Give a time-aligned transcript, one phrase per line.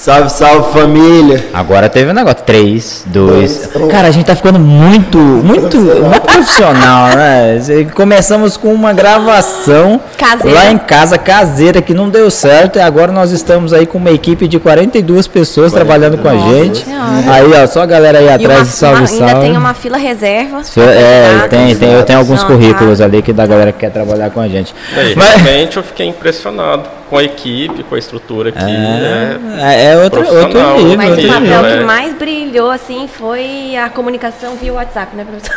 [0.00, 1.46] Salve, salve família.
[1.52, 2.38] Agora teve um negócio.
[2.46, 3.68] Três, dois.
[3.90, 7.58] Cara, a gente tá ficando muito, muito, muito profissional, né?
[7.94, 10.56] Começamos com uma gravação Caseira.
[10.58, 12.76] lá em casa, caseira, que não deu certo.
[12.78, 16.84] E agora nós estamos aí com uma equipe de 42 pessoas trabalhando com a gente.
[16.84, 17.32] Senhora.
[17.32, 19.24] Aí, ó, só a galera aí E atrás uma- de salve, uma- salve.
[19.24, 20.62] ainda tem uma fila reserva.
[20.76, 23.04] É, tem, tem, eu tenho alguns Não, currículos tá.
[23.04, 24.72] ali que da galera que quer trabalhar com a gente.
[24.94, 28.58] Daí, Mas- realmente eu fiquei impressionado com a equipe, com a estrutura aqui.
[28.64, 30.96] É, É, é outro, outro Profissional, nível.
[30.96, 31.62] Mas o outro papel nível.
[31.64, 31.84] que é.
[31.84, 35.54] mais brilhou, assim, foi a comunicação via WhatsApp, né, professor?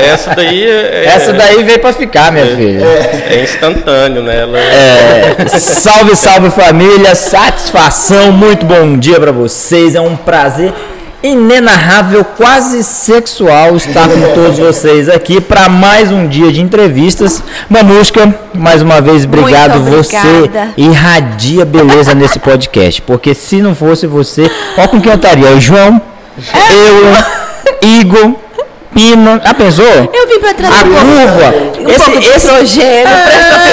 [0.00, 2.84] é, essa daí é, Essa daí veio pra ficar, minha filha.
[2.84, 4.40] é instantâneo, né?
[4.40, 10.72] Ela É, salve, salve família, satisfação, muito bom dia pra vocês, é um prazer
[11.22, 17.42] inenarrável, quase sexual estar com todos vocês aqui para mais um dia de entrevistas.
[17.68, 24.50] Mamusca, mais uma vez, obrigado, você irradia beleza nesse podcast, porque se não fosse você,
[24.76, 26.00] ó com quem eu estaria, o João,
[26.70, 27.16] eu,
[28.00, 28.34] Igor,
[28.92, 29.84] Pina, ah, pensou?
[29.84, 32.52] Eu vim pra trazer A curva, um pouco de essa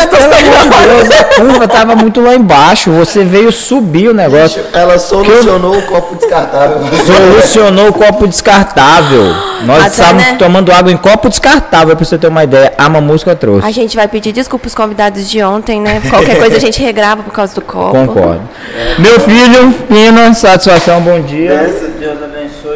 [0.08, 0.23] pelo
[0.62, 2.92] amor de Deus, a curva tava muito lá embaixo.
[2.92, 4.62] Você veio subir o negócio.
[4.73, 6.78] Ela solucionou o copo descartável.
[7.06, 9.34] Solucionou o copo descartável.
[9.64, 10.36] Nós Até, estávamos né?
[10.38, 12.73] tomando água em copo descartável, pra você ter uma ideia.
[12.78, 13.68] A mamusca trouxe.
[13.68, 16.02] A gente vai pedir desculpa aos convidados de ontem, né?
[16.10, 17.92] Qualquer coisa a gente regrava por causa do copo.
[17.92, 18.42] Concordo.
[19.00, 21.73] Meu filho, Pina, satisfação, bom dia.
[22.00, 22.17] Deus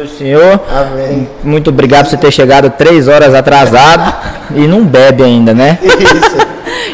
[0.02, 0.60] abençoe o senhor.
[0.70, 1.28] Amém.
[1.42, 4.12] Muito obrigado por você ter chegado três horas atrasado
[4.54, 5.78] e não bebe ainda, né?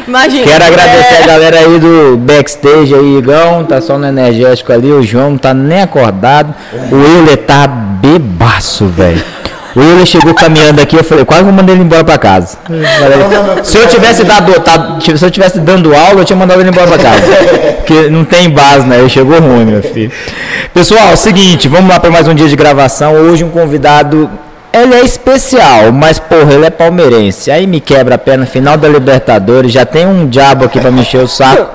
[0.07, 0.43] Imagina.
[0.43, 1.27] Quero agradecer a É.
[1.27, 5.53] galera aí do backstage aí, Igão, tá só no energético ali, o João não tá
[5.53, 6.53] nem acordado,
[6.91, 9.23] o Euler tá bebaço, velho.
[9.75, 12.57] O chegou caminhando aqui, eu falei, quase eu mandei ele embora pra casa.
[13.63, 16.87] Se eu tivesse dado, tá- se eu tivesse dando aula, eu tinha mandado ele embora
[16.87, 17.21] pra casa.
[17.77, 18.99] Porque não tem base, né?
[18.99, 20.11] Ele chegou ruim, meu filho.
[20.73, 23.13] Pessoal, seguinte, vamos lá para mais um dia de gravação.
[23.13, 24.29] Hoje um convidado
[24.71, 27.49] ele é especial, mas porra, ele é palmeirense.
[27.51, 31.01] Aí me quebra a perna, final da Libertadores, já tem um diabo aqui pra me
[31.01, 31.69] encher o saco.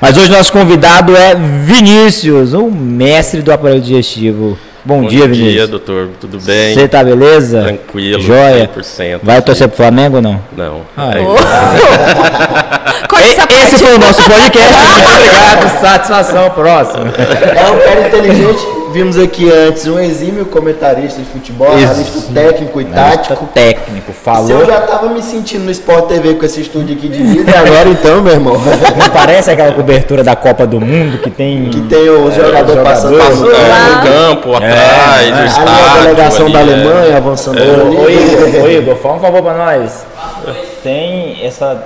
[0.00, 4.58] Mas hoje nosso convidado é Vinícius, o mestre do aparelho digestivo.
[4.88, 5.68] Bom, dia, Bom dia, Vinícius.
[5.68, 6.08] doutor.
[6.18, 6.72] Tudo bem?
[6.72, 7.62] Você tá beleza?
[7.62, 8.70] Tranquilo, Joia.
[8.74, 9.20] 100%.
[9.22, 10.40] Vai torcer pro Flamengo ou não?
[10.56, 10.80] Não.
[10.96, 11.10] Ah,
[13.20, 14.72] essa E- Esse foi o nosso podcast.
[14.80, 17.04] Muito obrigado, satisfação, próximo.
[17.04, 18.66] É um cara inteligente.
[18.92, 23.46] Vimos aqui antes um exímio comentarista de futebol, analista técnico e tático.
[23.52, 24.50] técnico, Se falou.
[24.50, 27.54] eu já tava me sentindo no Sport TV com esse estúdio aqui de vida, e
[27.54, 28.54] agora então, meu irmão,
[28.98, 31.68] Não parece aquela cobertura da Copa do Mundo que tem.
[31.70, 32.84] que tem os jogadores jogador.
[32.84, 34.02] passando, Passa- passando é, no
[34.36, 35.30] campo, atrás, é.
[35.30, 35.68] no Ali a estádio.
[35.72, 36.74] ali a delegação da ali, é.
[36.74, 38.08] Alemanha avançando Ô.
[38.08, 40.06] Igor, ô, Igor, fala um favor pra nós.
[40.82, 41.82] Tem essa,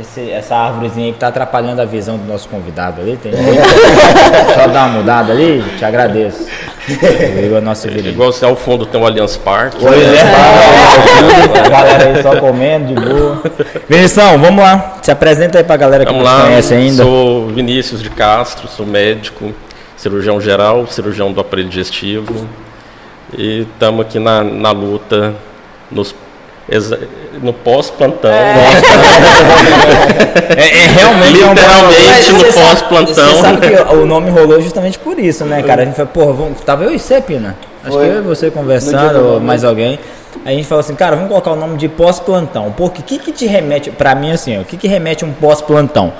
[0.00, 3.16] esse- essa árvorezinha aí que tá atrapalhando a visão do nosso convidado ali.
[3.16, 3.32] Tem
[4.54, 6.46] Só dar uma mudada ali, te agradeço.
[6.88, 7.90] O Igor é nosso É.
[7.92, 9.76] Igual se ao fundo tem o Allianz Parque.
[9.80, 10.20] Pois é,
[11.64, 13.42] a galera aí só comendo de boa.
[13.88, 14.96] Vinição, vamos lá.
[15.02, 17.02] Se apresenta aí pra galera que Vamos não lá, conhece ainda.
[17.02, 19.52] sou Vinícius de Castro, sou médico,
[19.96, 22.46] cirurgião geral, cirurgião do aparelho digestivo.
[23.36, 25.34] E estamos aqui na, na luta,
[25.90, 26.14] nos,
[27.42, 28.30] no pós-plantão.
[28.30, 28.42] É,
[30.56, 33.14] é realmente é um Literalmente no pós-plantão.
[33.14, 35.82] Você sabe que o nome rolou justamente por isso, né, cara?
[35.82, 37.56] A gente falou, porra, vamos, tava eu e você, Pina.
[37.82, 38.06] Acho Foi.
[38.06, 39.98] que eu e você conversando, do ou mais alguém.
[40.44, 42.72] Aí a gente falou assim, cara, vamos colocar o nome de pós-plantão.
[42.76, 45.32] Porque o que, que te remete, pra mim assim, ó, o que, que remete um
[45.32, 46.12] pós-plantão?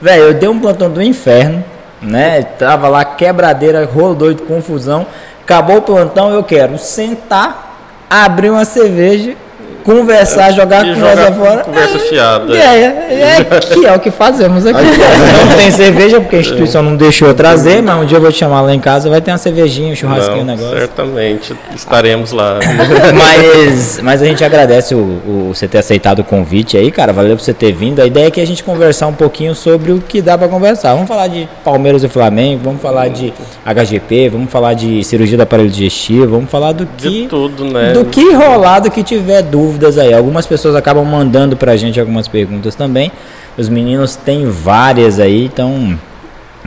[0.00, 1.64] Velho, eu dei um plantão do inferno,
[2.02, 2.42] né?
[2.42, 5.06] Tava lá quebradeira, rolo doido, confusão.
[5.42, 7.76] Acabou o plantão, eu quero sentar,
[8.08, 9.34] abrir uma cerveja,
[9.84, 11.58] conversar, jogar a conversa fora.
[11.64, 12.56] conversa fiada.
[12.56, 14.80] É, é, é, que é o que fazemos aqui.
[14.82, 18.32] Não tem cerveja porque a instituição não deixou eu trazer, mas um dia eu vou
[18.32, 20.78] te chamar lá em casa, vai ter uma cervejinha, um churrasquinho, um Não, negócio.
[20.78, 22.58] certamente estaremos lá.
[23.14, 27.12] Mas, mas a gente agradece o, o- você ter aceitado o convite aí, cara.
[27.12, 28.00] Valeu por você ter vindo.
[28.00, 30.92] A ideia é que a gente conversar um pouquinho sobre o que dá pra conversar.
[30.94, 33.32] Vamos falar de Palmeiras e Flamengo, vamos falar de
[33.64, 37.92] HGP, vamos falar de cirurgia do aparelho digestivo, vamos falar do que De tudo, né?
[37.92, 39.42] do que rolar, do que tiver
[39.74, 40.14] dúvidas aí.
[40.14, 43.10] Algumas pessoas acabam mandando pra gente algumas perguntas também.
[43.58, 45.98] Os meninos têm várias aí, então.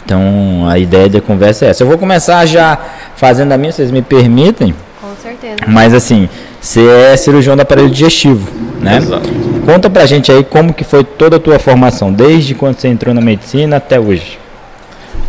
[0.04, 1.84] Então a ideia da conversa é essa.
[1.84, 2.78] Eu vou começar já
[3.16, 4.74] fazendo a minha, vocês me permitem.
[5.02, 5.56] Com certeza.
[5.68, 6.30] Mas assim,
[6.62, 8.50] você é cirurgião do aparelho digestivo,
[8.80, 8.98] né?
[8.98, 9.30] Exato.
[9.66, 13.14] Conta pra gente aí como que foi toda a tua formação, desde quando você entrou
[13.14, 14.38] na medicina até hoje.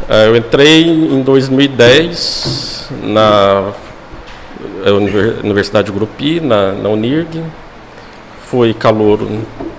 [0.08, 3.72] Ah, Eu entrei em 2010 na
[4.86, 7.42] Univer- Universidade Grupi, na, na Unirg.
[8.50, 9.28] Fui calouro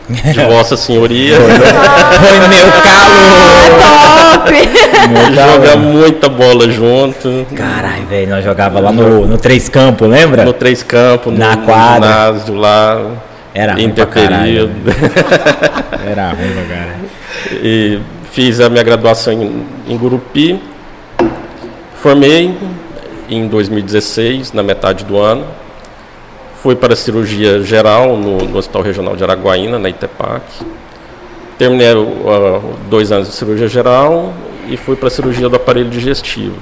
[0.07, 1.35] de Vossa Senhoria.
[1.37, 4.39] Foi meu calo!
[4.39, 4.49] Top!
[5.09, 7.45] Meu Joga muita bola junto.
[7.55, 10.45] Caralho, velho, nós jogava lá no, no Três Campos, lembra?
[10.45, 12.07] No Três Campos, no, Na no quadra.
[12.07, 13.01] ginásio lá.
[13.53, 14.73] Era ruim pra interperíodo.
[16.05, 17.09] Era ruim pra caralho.
[17.63, 17.99] E
[18.31, 20.61] fiz a minha graduação em, em Gurupi.
[21.95, 22.55] Formei
[23.29, 25.45] em 2016, na metade do ano.
[26.61, 30.43] Fui para a cirurgia geral no, no Hospital Regional de Araguaína, na Itepac.
[31.57, 34.33] Terminei uh, dois anos de cirurgia geral
[34.67, 36.55] e fui para a cirurgia do aparelho digestivo.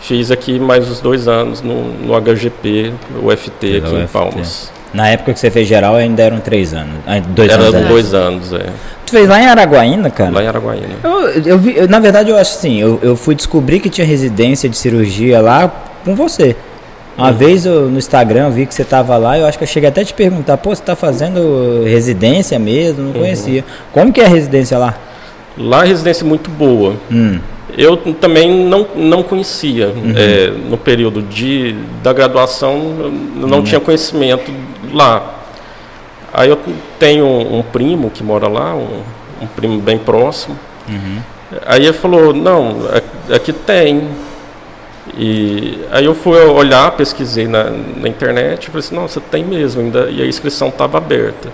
[0.00, 2.92] Fiz aqui mais os dois anos no, no HGP,
[3.22, 4.06] o FT Fez aqui o em.
[4.08, 4.72] Palmas.
[4.92, 6.96] Na época que você fez geral ainda eram três anos.
[7.06, 7.72] Ah, Dois Era anos.
[7.80, 7.88] né?
[7.88, 8.66] dois anos, é,
[9.06, 10.30] Tu fez lá em Araguaína, cara?
[10.30, 10.96] lá em Araguaína.
[11.02, 14.06] Eu, eu vi, eu- na verdade, eu acho assim, eu, eu fui descobrir que tinha
[14.06, 15.70] residência de cirurgia lá
[16.04, 16.54] com você.
[17.16, 17.34] Uma Uhum.
[17.34, 19.88] vez eu, no Instagram eu vi que você tava lá, eu acho que eu cheguei
[19.88, 23.00] até a te perguntar, pô, você tá fazendo residência mesmo?
[23.02, 23.12] Uhum.
[23.12, 23.64] Não conhecia.
[23.92, 24.94] Como que é a residência lá?
[25.58, 26.94] Lá a residência é muito boa.
[27.10, 27.38] Hum,
[27.76, 29.92] Eu também não, não conhecia.
[30.16, 34.50] É, no período de, da graduação, eu não tinha conhecimento
[34.92, 35.40] lá.
[36.32, 36.58] Aí eu
[36.98, 39.02] tenho um primo que mora lá, um,
[39.42, 40.58] um primo bem próximo.
[41.66, 42.76] Aí ele falou, não,
[43.34, 44.08] aqui tem.
[45.14, 49.82] E aí eu fui olhar, pesquisei na, na internet e falei assim, nossa, tem mesmo,
[49.82, 51.50] ainda, e a inscrição estava aberta.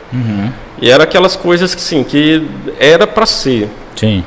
[0.81, 2.47] E era aquelas coisas que sim, que
[2.79, 4.23] era para ser sim.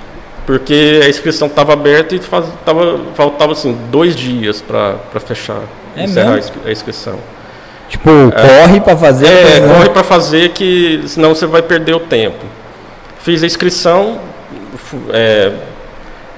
[0.45, 5.62] porque a inscrição estava aberta e faz, tava, faltava assim dois dias para fechar,
[5.95, 6.56] É encerrar a mesmo?
[6.66, 7.18] a inscrição.
[7.88, 9.28] Tipo, corre pra fazer.
[9.28, 9.74] É, coisa, né?
[9.75, 12.45] corre para fazer que senão você vai perder o tempo.
[13.19, 14.19] Fiz a inscrição,
[15.13, 15.51] é,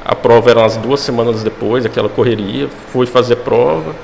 [0.06, 3.96] a prova era umas duas semanas depois, aquela correria, fui fazer prova,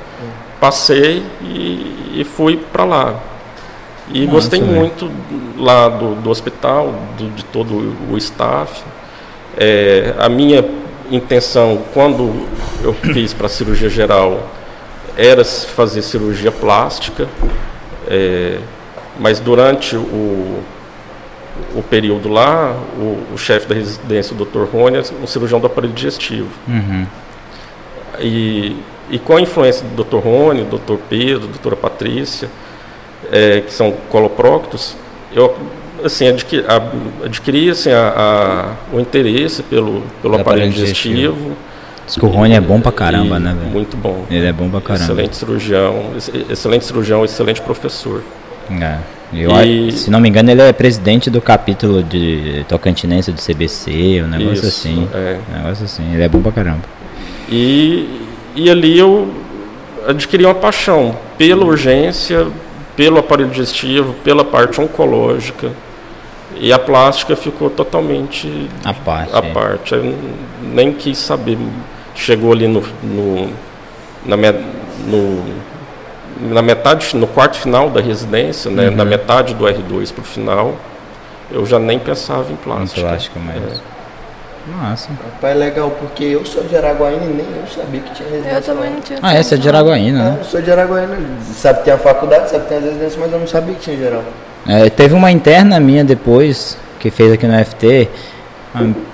[0.59, 3.15] passei e, e fui para lá.
[4.11, 4.73] E Nossa, gostei velho.
[4.73, 5.11] muito
[5.57, 8.83] lá do, do hospital, do- de todo o staff.
[9.57, 10.65] É, a minha
[11.11, 12.47] intenção, quando
[12.83, 14.47] eu fiz para cirurgia geral,
[15.17, 17.27] era fazer cirurgia plástica,
[18.07, 18.57] é,
[19.19, 20.59] mas durante o,
[21.75, 24.63] o período lá, o, o chefe da residência, o Dr.
[24.71, 26.49] Rony, é um cirurgião do aparelho digestivo.
[26.67, 27.05] Uhum.
[28.19, 28.75] E,
[29.09, 30.17] e com a influência do Dr.
[30.17, 30.95] Rony, do Dr.
[31.09, 32.49] Pedro, doutora Patrícia,
[33.31, 34.95] é, que são coloproctos,
[35.33, 35.55] eu
[36.03, 36.63] assim, adquiri,
[37.25, 41.33] adquiri assim, a- a- o interesse pelo, pelo aparelho aparelho digestivo.
[41.33, 41.57] digestivo.
[42.05, 43.71] Diz que o Rony é bom pra caramba, E né, velho?
[43.71, 44.25] Muito bom.
[44.31, 45.03] Ele é bom pra caramba.
[45.05, 48.23] Excelente cirurgião, ex- excelente cirurgião, excelente professor.
[48.81, 48.97] É.
[49.31, 54.23] Eu, E- Se não me engano, ele é presidente do capítulo de Tocantinense do CBC,
[54.23, 55.07] um negócio Isso, assim.
[55.13, 55.37] é.
[55.51, 56.13] Um negócio assim.
[56.13, 56.81] Ele é bom pra caramba.
[57.47, 58.21] E,
[58.55, 59.31] e ali eu
[60.07, 62.47] adquiri uma paixão pela urgência,
[62.95, 65.71] pelo aparelho digestivo, pela parte oncológica.
[66.59, 69.35] E a plástica ficou totalmente A parte.
[69.35, 69.93] à parte.
[69.93, 70.15] Eu
[70.73, 71.57] nem quis saber.
[72.15, 73.49] Chegou ali no, no-
[74.25, 74.51] na, me-
[75.07, 75.43] no-
[76.39, 78.95] na metade, no quarto final da residência, né, Uhum.
[78.95, 80.75] na metade do R2 para o final,
[81.51, 83.01] eu já nem pensava em Um plástica.
[83.07, 83.59] plástico mais.
[84.67, 85.09] Nossa.
[85.33, 88.57] Rapaz, é legal, porque eu sou de Araguaína e nem eu sabia que tinha residência.
[88.57, 89.19] Eu também não tinha.
[89.21, 90.37] Ah, essa é de Araguaína, É, né?
[90.39, 91.17] eu sou de Araguaína.
[91.55, 93.81] Sabe que tem a faculdade, sabe que tem as residências, mas eu não sabia que
[93.81, 94.23] tinha geral.
[94.67, 98.09] É, teve uma interna minha depois, que fez aqui no FT,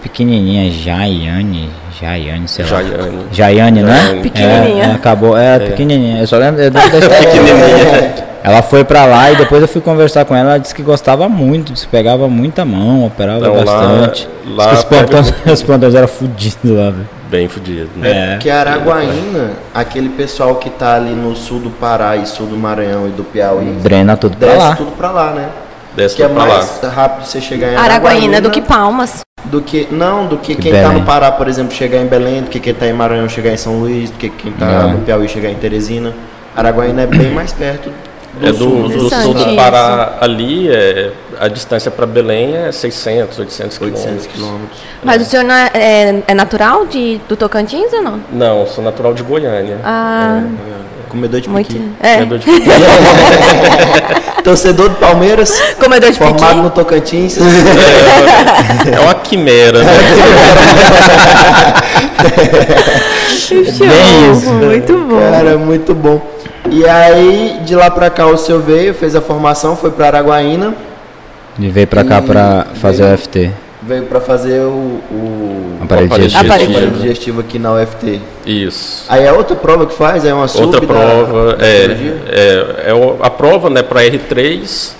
[0.01, 1.69] pequenininha, Jaiane,
[1.99, 2.81] Jaiane, sei lá.
[2.83, 3.17] Jaiane.
[3.31, 3.95] Jaiane, né?
[4.01, 4.21] Jaiane.
[4.21, 4.83] Pequenininha.
[4.83, 6.19] É, é, acabou, é, pequenininha.
[6.21, 7.27] Eu só lembro eu lembro da história.
[7.27, 8.25] Pequenininha.
[8.43, 11.27] Ela foi pra lá e depois eu fui conversar com ela, ela disse que gostava
[11.27, 14.29] muito, disse que pegava muita mão, operava Então, lá- bastante.
[14.47, 17.09] lá que os pega plantões, os plantões eram fodidos lá, velho.
[17.27, 17.89] Bem fudido.
[17.95, 18.11] Né?
[18.11, 18.31] É.
[18.35, 23.07] Porque Araguaína, aquele pessoal que tá ali no sul do Pará e sul do Maranhão
[23.07, 24.75] e do Piauí, Drena tudo pra desce lá.
[24.75, 25.45] tudo pra lá, né?
[25.95, 26.55] Desce Que é pra lá.
[26.57, 29.21] mais rápido você chegar em Araguaína do que Palmas.
[29.45, 30.99] do que não, do que, Que quem tá Belém.
[30.99, 33.57] no Pará, por exemplo, chegar em Belém, do que quem tá em Maranhão chegar em
[33.57, 34.87] São Luís, do que quem tá É.
[34.91, 36.13] no Piauí chegar em Teresina.
[36.55, 37.91] Araguaína é bem mais perto
[38.39, 38.57] do É sul.
[38.67, 39.55] do, do Interessante sul do isso.
[39.55, 44.27] Pará ali, é, a distância para Belém é 600, 800 800 quilômetros.
[44.33, 44.79] quilômetros.
[45.03, 48.19] Mas o senhor é, é- é natural de, do Tocantins ou não?
[48.31, 49.77] Não, sou natural de Goiânia.
[49.85, 50.41] Ah,
[51.15, 51.67] Comedor de muito.
[51.69, 51.81] piqui.
[52.01, 52.45] É, Comedor de-
[54.43, 56.55] Torcedor do Palmeiras, comedor de formado piqui.
[56.61, 57.37] no Tocantins.
[58.93, 59.91] É uma quimera, né?
[63.49, 64.49] Bem isso.
[64.51, 65.19] Muito bom.
[65.19, 66.21] Cara, muito bom.
[66.69, 70.73] E aí, de lá pra cá, o seu veio, fez a formação, foi pra Araguaína,
[71.59, 73.51] E veio pra cá E pra fazer veio- o FT.
[73.87, 76.45] veio pra fazer o, o Aparelho digestivo.
[76.45, 76.91] Aparelho.
[76.91, 78.19] digestivo aqui na UFT.
[78.45, 79.05] Isso.
[79.09, 82.21] Aí é outra prova que faz, é uma sub Outra da- prova, da é, cirurgia?
[82.27, 84.91] é, é a prova né, para R3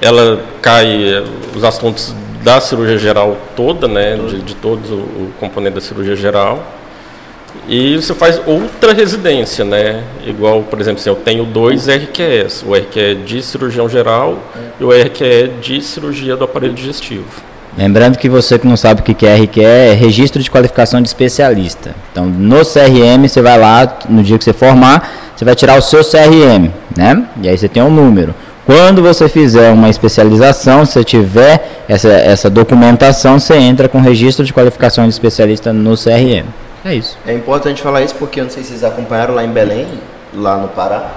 [0.00, 1.24] ela cai
[1.54, 6.16] os assuntos da cirurgia geral toda, né, de, de todos o, o componente da cirurgia
[6.16, 6.60] geral.
[7.68, 10.02] E você faz outra residência, né?
[10.26, 14.38] Igual, por exemplo, assim, eu tenho dois RQEs, o RQE de cirurgião geral
[14.80, 17.24] e o RQE de cirurgia do aparelho digestivo.
[17.76, 21.08] Lembrando que você que não sabe o que é RQE, é Registro de Qualificação de
[21.08, 21.94] Especialista.
[22.10, 25.82] Então, no CRM, você vai lá, no dia que você formar, você vai tirar o
[25.82, 27.24] seu CRM, né?
[27.40, 28.34] E aí você tem um número.
[28.66, 34.52] Quando você fizer uma especialização, se tiver essa, essa documentação, você entra com registro de
[34.52, 36.46] qualificação de especialista no CRM.
[36.84, 37.16] É isso.
[37.26, 39.86] É importante falar isso porque eu não sei se vocês acompanharam lá em Belém,
[40.34, 41.10] lá no Pará.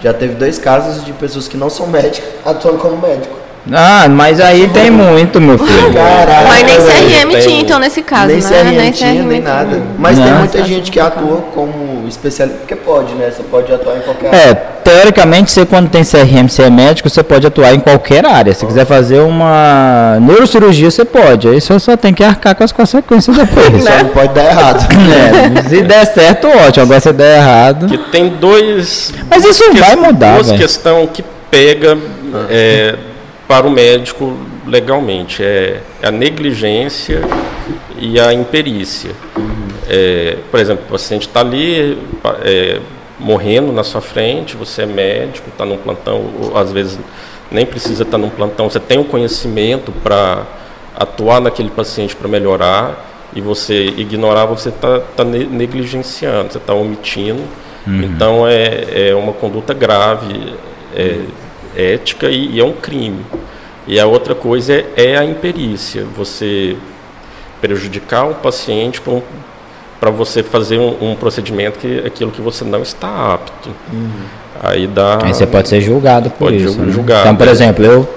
[0.00, 3.36] Já teve dois casos de pessoas que não são médicos atuando como médico.
[3.70, 5.92] Ah, mas aí tem muito, meu filho.
[5.92, 7.10] Caralho, Mas nem velho.
[7.10, 8.42] CRM tem- tinha, então, nesse caso, nem né?
[8.42, 9.54] CRM tinha, nem tinha.
[9.54, 9.82] nada.
[9.98, 10.38] Mas tem Não.
[10.38, 12.60] muita gente que atua como especialista.
[12.60, 13.30] Porque pode, né?
[13.30, 17.22] Você pode atuar em qualquer É, teoricamente, você quando tem CRM, você é médico, você
[17.22, 18.54] pode atuar em qualquer área.
[18.54, 21.48] Se quiser fazer uma neurocirurgia, você pode.
[21.48, 23.84] Aí você só tem que arcar com as consequências depois.
[23.84, 24.88] Só não pode dar errado.
[25.58, 26.84] É, se der certo, ótimo.
[26.84, 27.86] Agora se der errado.
[27.86, 29.12] Que tem dois.
[29.28, 30.58] Mas isso vai mudar, Duas velho.
[30.58, 31.98] questões que pega
[32.50, 32.94] é,
[33.48, 34.36] para o médico
[34.66, 35.42] legalmente.
[35.42, 37.22] É a negligência
[37.98, 39.10] e a imperícia.
[39.88, 41.98] É, por exemplo, o paciente está ali
[42.44, 42.78] é,
[43.18, 46.98] morrendo na sua frente, você é médico, está num plantão, ou, às vezes
[47.50, 50.42] nem precisa estar num plantão, você tem o conhecimento para
[50.94, 56.74] atuar naquele paciente para melhorar e você ignorar, você está tá ne- negligenciando, você está
[56.74, 57.42] omitindo.
[57.86, 60.52] Então é, é uma conduta grave,
[60.94, 61.20] é,
[61.78, 63.24] ética e, e é um crime.
[63.86, 66.76] E a outra coisa é, é a imperícia, você
[67.60, 69.00] prejudicar o paciente
[70.00, 73.70] para você fazer um, um procedimento que aquilo que você não está apto.
[74.62, 75.20] Aí dá.
[75.24, 76.78] Aí você pode ser julgado por Pode isso.
[76.80, 76.92] né?
[76.92, 77.50] julgado, Então, por é.
[77.50, 78.08] exemplo, eu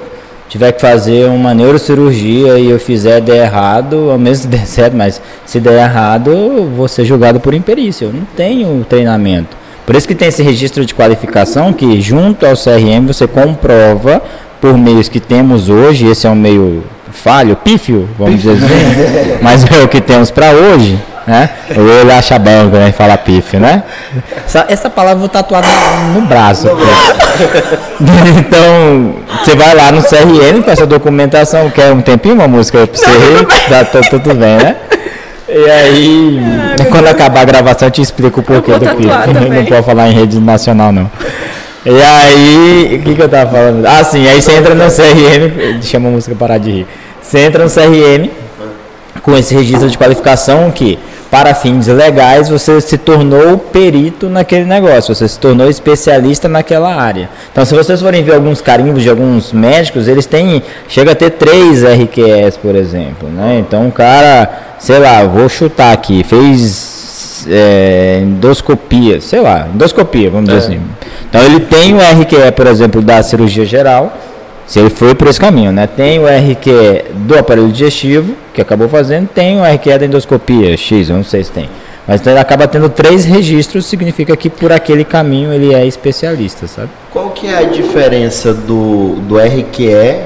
[0.50, 4.98] tiver que fazer uma neurocirurgia e eu fizer der errado, ao mesmo se der certo,
[4.98, 8.06] mas se der errado, eu vou ser julgado por imperícia.
[8.06, 9.61] Eu não tenho treinamento.
[9.92, 14.22] Por isso que tem esse registro de qualificação que, junto ao CRM, você comprova
[14.62, 19.66] por meios que temos hoje, esse é um meio falho, pífio, vamos dizer assim, mas
[19.70, 21.50] é o que temos para hoje, né?
[21.76, 23.84] Ou ele acha bom quando a gente fala pífio, né?
[24.46, 26.70] Essa, essa palavra eu vou tatuar no, no braço.
[28.40, 32.98] então, você vai lá no CRM com essa documentação, quer um tempinho, uma música pra
[32.98, 34.78] você rir, tá, tá tudo bem, né?
[35.54, 36.40] E aí,
[36.90, 39.12] quando acabar a gravação, eu te explico o porquê do pífio.
[39.54, 41.12] Não pode falar em rede nacional, não.
[41.86, 43.86] E aí, o que, que eu tava falando?
[43.86, 46.88] Ah, sim, aí você entra no CRM, chama a música parar de rir.
[47.22, 48.30] Você entra no CRM
[49.22, 50.98] com esse registro de qualificação que,
[51.32, 57.30] para fins legais, você se tornou perito naquele negócio, você se tornou especialista naquela área.
[57.50, 61.30] Então, se vocês forem ver alguns carimbos de alguns médicos, eles têm, chega a ter
[61.32, 63.64] três RQS, por exemplo, né?
[63.66, 70.50] Então, o cara, sei lá, vou chutar aqui, fez é, endoscopia, sei lá, endoscopia, vamos
[70.50, 70.82] dizer assim.
[71.30, 74.18] Então, ele tem o RQE, por exemplo, da cirurgia geral,
[74.72, 75.86] se ele foi por esse caminho, né?
[75.86, 81.10] Tem o RQE do aparelho digestivo, que acabou fazendo, tem o RQE da endoscopia X,
[81.10, 81.70] eu não sei se tem.
[82.08, 86.68] Mas então ele acaba tendo três registros, significa que por aquele caminho ele é especialista,
[86.68, 86.88] sabe?
[87.12, 90.22] Qual que é a diferença do, do RQE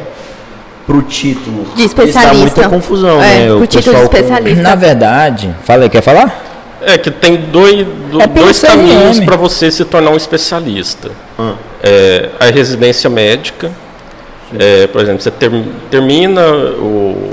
[0.85, 1.63] pro título?
[1.63, 2.61] De Porque Está especialista.
[2.61, 3.45] muita confusão, É, né?
[3.47, 4.61] pro O título pessoal de com- especialista.
[4.61, 6.43] Na verdade, fala aí, quer falar?
[6.85, 11.09] É que tem dois, do- É dois caminhos para você se tornar um especialista.
[11.39, 11.53] Ah.
[11.81, 13.71] É, a residência médica,
[14.57, 15.51] é, por exemplo, você ter-
[15.89, 16.41] termina
[16.79, 17.31] o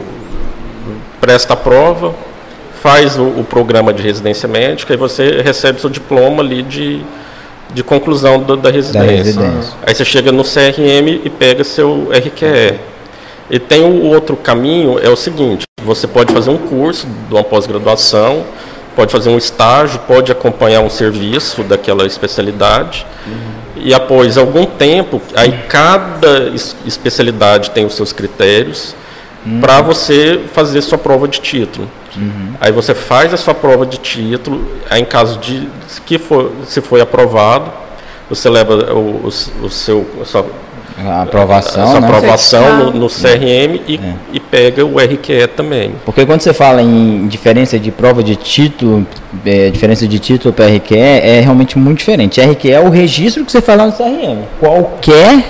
[1.20, 2.14] presta a prova,
[2.82, 7.00] faz o, o programa de residência médica e você recebe seu diploma ali de,
[7.72, 9.12] de conclusão do- da, residência.
[9.40, 9.72] residência.
[9.86, 12.78] Aí você chega no CRM e pega seu RQE.
[13.50, 17.44] E tem o outro caminho, é o seguinte, você pode fazer um curso de uma
[17.44, 18.44] pós-graduação,
[18.96, 23.06] pode fazer um estágio, pode acompanhar um serviço daquela especialidade.
[23.82, 28.94] E após algum tempo, aí cada es- especialidade tem os seus critérios
[29.60, 31.90] para você fazer sua prova de título.
[32.60, 35.68] Aí você faz a sua prova de título, aí em caso de
[36.06, 37.72] que for, se foi aprovado,
[38.30, 40.46] você leva o, o, o seu a sua,
[40.98, 42.06] A aprovação, a sua né?
[42.06, 44.00] aprovação no, no CRM e,
[44.32, 45.92] e pega o RQE também.
[46.04, 49.06] Porque quando você fala em diferença de prova de título,
[49.44, 52.40] é, diferença de título para RQE, é realmente muito diferente.
[52.40, 54.42] RQE é o registro que você faz lá no CRM.
[54.60, 55.44] Qualquer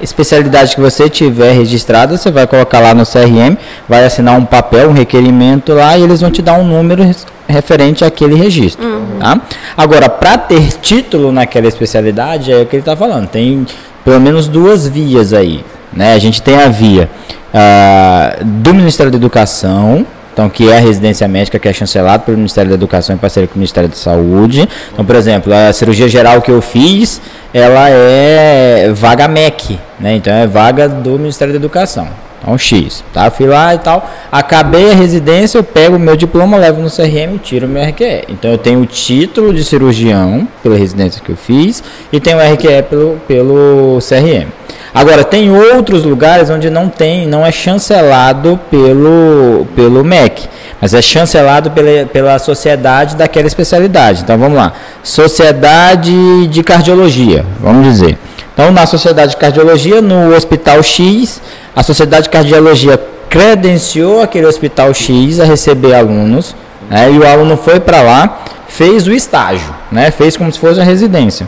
[0.00, 3.56] especialidade que você tiver registrada, você vai colocar lá no CRM,
[3.88, 7.02] vai assinar um papel, um requerimento lá e eles vão te dar um número
[7.46, 8.84] referente àquele registro.
[9.18, 9.40] Tá?
[9.76, 13.28] Agora, para ter título naquela especialidade, é o que ele está falando.
[13.28, 13.66] Tem
[14.04, 15.64] pelo menos duas vias aí.
[15.92, 16.14] Né?
[16.14, 17.10] A gente tem a via
[17.52, 22.36] ah, do Ministério da Educação, então que é a residência médica que é chancelada pelo
[22.36, 24.68] Ministério da Educação em parceria com o Ministério da Saúde.
[24.92, 27.20] Então, por exemplo, a cirurgia geral que eu fiz,
[27.52, 30.14] ela é vaga MEC, né?
[30.14, 32.08] Então é vaga do Ministério da Educação.
[32.40, 33.30] Então X, tá?
[33.30, 37.34] Fui lá e tal, acabei a residência, eu pego o meu diploma, levo no CRM
[37.34, 38.24] e tiro o meu RQE.
[38.28, 42.40] Então eu tenho o título de cirurgião pela residência que eu fiz e tenho o
[42.40, 44.48] RQE pelo, pelo CRM.
[44.92, 50.48] Agora, tem outros lugares onde não tem, não é chancelado pelo, pelo MEC,
[50.80, 54.22] mas é chancelado pela, pela sociedade daquela especialidade.
[54.22, 54.72] Então vamos lá.
[55.02, 58.18] Sociedade de Cardiologia, vamos dizer.
[58.52, 61.40] Então, na Sociedade de Cardiologia, no Hospital X,
[61.74, 66.54] a Sociedade de Cardiologia credenciou aquele Hospital X a receber alunos,
[66.88, 70.78] né, e o aluno foi para lá, fez o estágio, né, fez como se fosse
[70.78, 71.46] uma residência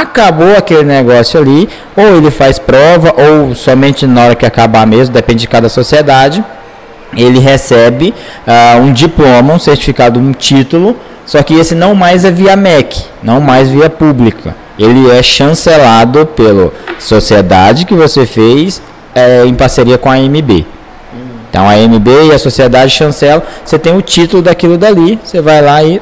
[0.00, 5.14] acabou aquele negócio ali, ou ele faz prova, ou somente na hora que acabar mesmo,
[5.14, 6.44] depende de cada sociedade,
[7.16, 8.12] ele recebe
[8.46, 13.04] uh, um diploma, um certificado, um título, só que esse não mais é via MEC,
[13.22, 14.54] não mais via pública.
[14.76, 18.82] Ele é chancelado pela sociedade que você fez
[19.14, 20.66] é, em parceria com a AMB.
[21.48, 25.62] Então a AMB e a sociedade chancela, você tem o título daquilo dali, você vai
[25.62, 26.00] lá e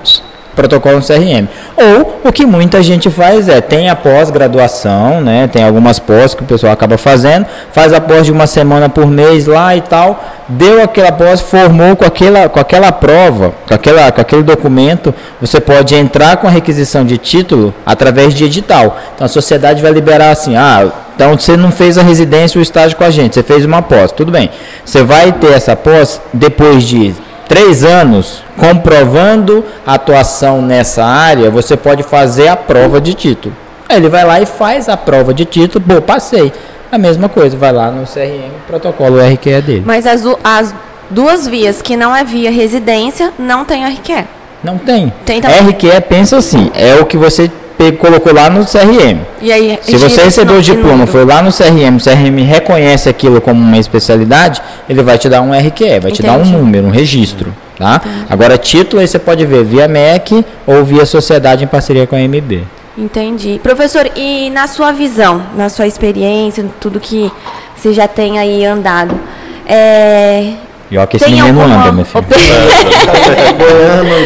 [0.55, 1.49] protocolo CRM.
[1.77, 5.49] Ou o que muita gente faz é, tem a pós-graduação, né?
[5.49, 9.07] Tem algumas pós que o pessoal acaba fazendo, faz a pós de uma semana por
[9.07, 14.13] mês lá e tal, deu aquela pós, formou com aquela, com aquela prova, com, aquela,
[14.13, 18.99] com aquele documento, você pode entrar com a requisição de título através de edital.
[19.15, 22.97] Então a sociedade vai liberar assim, ah, então você não fez a residência ou estágio
[22.97, 24.51] com a gente, você fez uma pós, tudo bem.
[24.85, 27.15] Você vai ter essa pós depois de
[27.53, 33.55] três anos comprovando atuação nessa área, você pode fazer a prova de título.
[33.87, 36.51] Aí ele vai lá e faz a prova de título, pô, passei.
[36.91, 39.83] A mesma coisa, vai lá no CRM, protocolo RQE dele.
[39.85, 40.75] Mas as, as
[41.11, 44.25] duas vias que não é via residência, não tem RQE.
[44.65, 45.13] Não tem.
[45.27, 45.41] Tem.
[45.41, 47.51] RQE pensa assim, é o que você
[47.91, 49.19] colocou lá no CRM.
[49.41, 53.41] E aí, Se você recebeu o diploma, foi lá no CRM, o CRM reconhece aquilo
[53.41, 56.91] como uma especialidade, ele vai te dar um RQE, vai te dar um número, um
[56.91, 57.53] registro.
[57.77, 58.01] Tá?
[58.31, 62.21] Agora, título aí você pode ver via MEC ou via sociedade em parceria com a
[62.21, 62.63] MB.
[62.97, 63.59] Entendi.
[63.63, 67.33] Professor, e na sua visão, na sua experiência, tudo que
[67.75, 69.19] você já tem aí andado,
[69.67, 70.53] é,
[70.93, 71.85] e ó, que esse menino alguma...
[71.85, 72.23] anda, meu filho.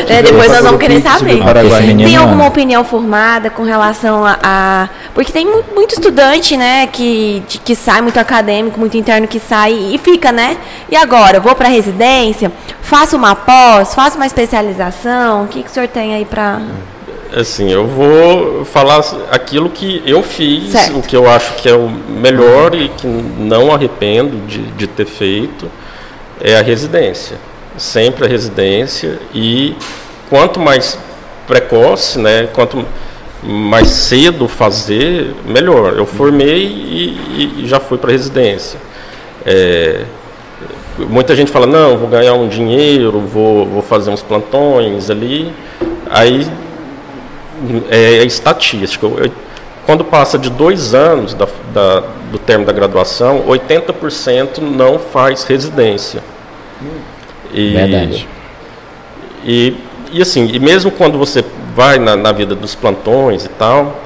[0.09, 1.39] é, depois nós vamos querer saber.
[1.97, 4.89] Tem alguma opinião formada com relação a, a.
[5.15, 9.75] Porque tem muito estudante, né, que, de, que sai, muito acadêmico, muito interno que sai
[9.75, 10.57] e fica, né?
[10.91, 12.51] E agora, vou para residência,
[12.83, 15.45] faço uma pós, faço uma especialização.
[15.45, 16.61] O que, que o senhor tem aí para.
[17.33, 20.99] Assim, eu vou falar aquilo que eu fiz, certo.
[20.99, 25.07] o que eu acho que é o melhor e que não arrependo de, de ter
[25.07, 25.71] feito
[26.41, 27.37] é a residência.
[27.77, 29.77] Sempre a residência e
[30.29, 30.99] quanto mais
[31.47, 32.85] precoce, né, quanto
[33.43, 35.95] mais cedo fazer, melhor.
[35.97, 38.79] Eu formei e, e já fui para residência.
[39.45, 40.05] É,
[40.99, 45.53] muita gente fala, não, vou ganhar um dinheiro, vou, vou fazer uns plantões ali.
[46.11, 46.47] Aí
[47.91, 49.07] é, é estatística.
[49.07, 49.31] Eu,
[49.87, 56.23] quando passa de dois anos da, da, do termo da graduação, 80% não faz residência.
[57.55, 58.29] E, Verdade.
[59.45, 59.77] E,
[60.13, 61.45] e assim, e mesmo quando você
[61.75, 64.01] vai na, na vida dos plantões e tal,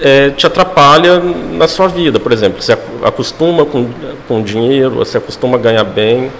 [0.00, 2.20] é, te atrapalha na sua vida.
[2.20, 3.90] Por exemplo, você acostuma com,
[4.28, 6.30] com dinheiro, você acostuma a ganhar bem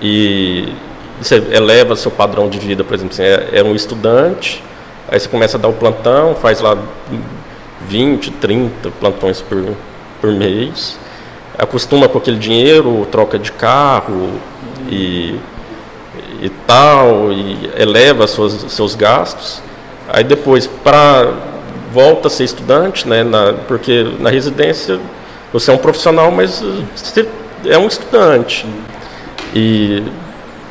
[0.00, 0.72] e
[1.20, 2.84] você eleva seu padrão de vida.
[2.84, 4.62] Por exemplo, você é, é um estudante,
[5.08, 6.76] aí você começa a dar o plantão, faz lá
[7.88, 9.74] 20, 30 plantões por,
[10.20, 10.98] por mês,
[11.56, 14.30] acostuma com aquele dinheiro, troca de carro
[14.88, 15.38] e,
[16.40, 19.62] e tal, e eleva seus, seus gastos.
[20.08, 21.32] Aí depois, para
[21.92, 25.00] volta a ser estudante, né, na, porque na residência
[25.52, 26.62] você é um profissional, mas
[26.94, 27.26] você
[27.64, 28.66] é um estudante.
[29.54, 30.02] E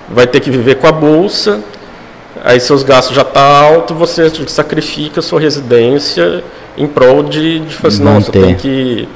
[0.09, 1.61] vai ter que viver com a bolsa,
[2.43, 6.43] aí seus gastos já estão tá altos, você sacrifica sua residência
[6.77, 9.07] em prol de, de falar assim, nossa, tem que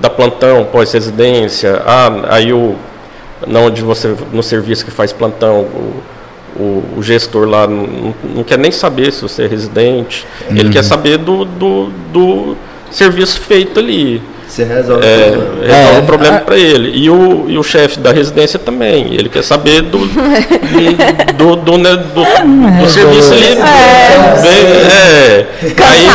[0.00, 2.76] dar plantão pós-residência, ah, aí o,
[3.46, 6.02] não onde você, no serviço que faz plantão, o,
[6.56, 10.56] o, o gestor lá não, não, quer nem saber se você é residente, uhum.
[10.56, 12.56] ele quer saber do, do, do
[12.90, 14.22] serviço feito ali.
[14.48, 16.40] Você resolve, é, resolve é, o problema é.
[16.40, 16.90] para ele.
[16.94, 19.12] E o, e o chefe da residência também.
[19.12, 19.98] Ele quer saber do,
[21.36, 23.44] do, do, né, do, do, do serviço ali.
[23.44, 24.17] É.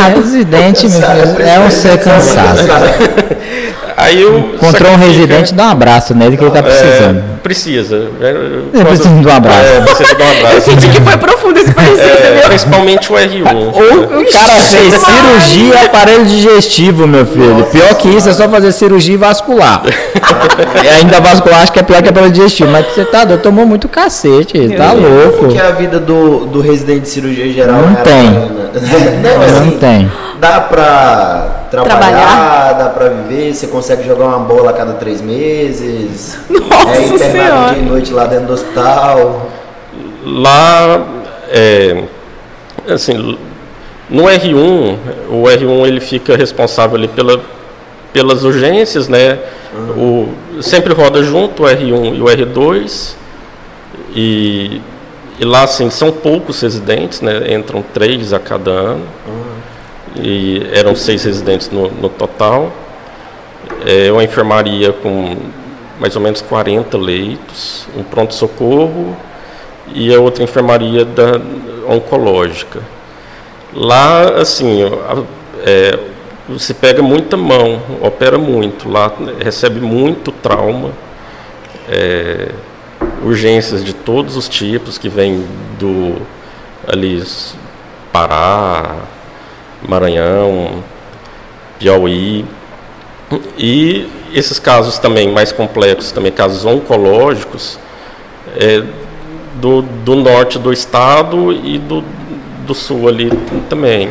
[0.03, 2.59] Aí, residente, meu filho, é um ser cansado.
[3.97, 7.17] Aí eu Encontrou um residente, dá um abraço nele que ele tá é, precisando.
[7.17, 8.09] É, precisa.
[8.21, 9.59] É, precisa de um abraço.
[9.59, 10.55] É, precisa de um abraço.
[10.55, 13.45] Eu senti que foi profundo esse precisa, é, Principalmente o R1.
[13.53, 17.57] Ou o cara fez cirurgia aparelho digestivo, meu filho.
[17.57, 19.83] Nossa, pior que isso é só fazer cirurgia vascular.
[20.83, 22.71] e ainda vascular acho que é pior que aparelho digestivo.
[22.71, 25.37] Mas você tá, tomou muito cacete, tá louco.
[25.37, 27.81] Como que é a vida do, do residente de cirurgia geral?
[27.81, 28.63] Não tem.
[28.73, 30.11] Não, assim, não tem
[30.43, 35.21] dá pra trabalhar, trabalhar, dá pra viver, você consegue jogar uma bola a cada três
[35.21, 36.37] meses.
[36.51, 39.49] Nossa é, internado dia e noite lá dentro do hospital.
[40.25, 41.01] Lá,
[41.49, 42.03] é,
[42.89, 43.37] assim,
[44.09, 44.97] no R1,
[45.29, 47.39] o R1 ele fica responsável ali pela,
[48.11, 49.39] pelas urgências, né?
[49.73, 50.27] Uhum.
[50.57, 53.15] O, sempre roda junto o R1 e o R2.
[54.15, 54.81] E,
[55.39, 57.53] e lá, assim, são poucos residentes, né?
[57.53, 59.05] Entram três a cada ano.
[59.25, 59.42] Uhum
[60.15, 62.71] e eram seis residentes no, no total.
[63.85, 65.35] É uma enfermaria com
[65.99, 69.15] mais ou menos 40 leitos, um pronto-socorro
[69.93, 71.39] e a outra enfermaria da
[71.87, 72.81] oncológica.
[73.73, 74.81] Lá, assim,
[75.65, 75.99] é,
[76.47, 80.91] você pega muita mão, opera muito, lá recebe muito trauma,
[81.89, 82.49] é,
[83.23, 85.45] urgências de todos os tipos que vêm
[85.79, 86.21] do
[86.87, 87.23] ali
[88.11, 88.97] Pará,
[89.87, 90.83] Maranhão,
[91.79, 92.45] Piauí.
[93.57, 97.79] E esses casos também mais complexos, também casos oncológicos,
[98.55, 98.83] é,
[99.55, 102.03] do, do norte do estado e do,
[102.65, 103.31] do sul ali
[103.69, 104.09] também.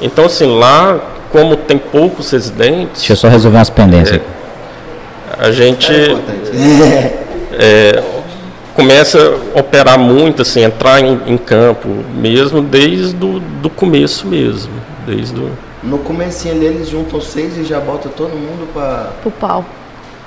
[0.00, 2.98] Então, assim, lá, como tem poucos residentes.
[2.98, 4.20] Deixa eu só resolver umas pendências.
[4.20, 5.92] É, a gente
[7.52, 8.02] é,
[8.74, 9.18] começa
[9.54, 14.72] a operar muito, assim, entrar em, em campo mesmo desde o do começo mesmo.
[15.06, 15.50] Desde o...
[15.82, 19.64] No comecinho ali eles juntam seis e já botam todo mundo para o pau.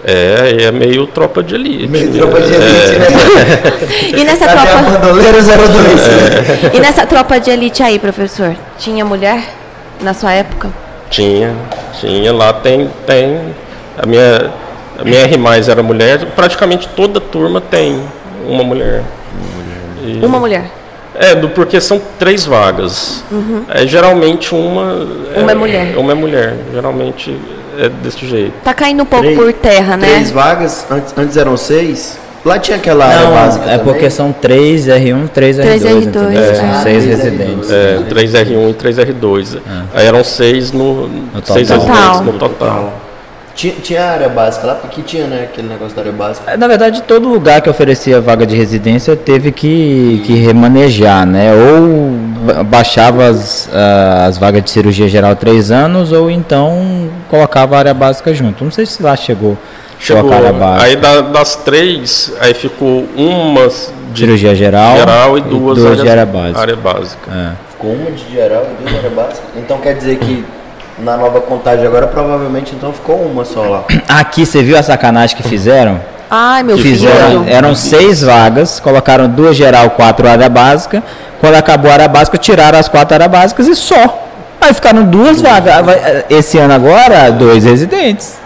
[0.03, 1.87] É, é meio tropa de elite.
[1.87, 2.99] Meio tropa de elite, é.
[2.99, 4.21] né?
[4.21, 4.77] e nessa Cadê tropa.
[4.77, 6.73] A 02.
[6.73, 6.77] É.
[6.77, 9.43] E nessa tropa de elite aí, professor, tinha mulher
[10.01, 10.69] na sua época?
[11.09, 11.55] Tinha,
[11.99, 12.31] tinha.
[12.31, 12.89] Lá tem.
[13.07, 13.55] tem
[13.97, 14.51] a minha,
[14.99, 15.35] a minha R
[15.71, 17.99] era mulher, praticamente toda turma tem
[18.45, 19.03] uma mulher.
[20.03, 20.23] E...
[20.23, 20.69] Uma mulher.
[21.19, 23.23] É, do, porque são três vagas.
[23.31, 23.63] Uhum.
[23.69, 25.07] É, geralmente uma.
[25.35, 25.97] Uma é, é mulher.
[25.97, 26.55] Uma é mulher.
[26.73, 27.35] Geralmente
[27.79, 28.53] é desse jeito.
[28.63, 30.07] Tá caindo um pouco três, por terra, né?
[30.07, 32.19] Três vagas, antes, antes eram seis.
[32.45, 33.65] Lá tinha aquela Não, área básica.
[33.65, 33.93] É também.
[33.93, 35.63] porque são 3 R1, 3 R2.
[35.63, 37.71] 3 R2 é, são 6 residentes.
[37.71, 39.57] É, 3 R1 e 3 R2.
[39.57, 39.59] É.
[39.99, 41.55] Aí eram 6 no, no total.
[41.55, 43.06] Seis residentes no total.
[43.57, 46.55] Tinha, tinha área básica lá, porque tinha, né, aquele negócio da área básica.
[46.55, 51.51] Na verdade, todo lugar que oferecia vaga de residência teve que, que remanejar, né?
[51.55, 57.95] Ou baixava as, as vagas de cirurgia geral três anos, ou então colocava a área
[57.95, 58.63] básica junto.
[58.63, 59.57] Não sei se lá chegou.
[59.99, 60.31] Chegou.
[60.79, 65.85] Aí da, das três, aí ficou uma de cirurgia geral, geral e duas, e duas
[65.85, 66.59] áreas, de área básica.
[66.59, 67.31] Área básica.
[67.31, 67.51] É.
[67.71, 69.47] Ficou uma de geral e duas de área básica.
[69.55, 70.45] Então quer dizer que
[70.99, 73.83] na nova contagem agora, provavelmente então ficou uma só lá.
[74.07, 75.99] Aqui, você viu a sacanagem que fizeram?
[76.29, 77.53] Ai, meu fizeram, filho.
[77.53, 81.01] Eram seis vagas, colocaram duas geral, quatro área básica.
[81.39, 84.27] Quando acabou a área básica, tiraram as quatro áreas básicas e só.
[84.59, 85.73] Aí ficaram duas vagas.
[86.29, 88.37] Esse ano agora, dois residentes.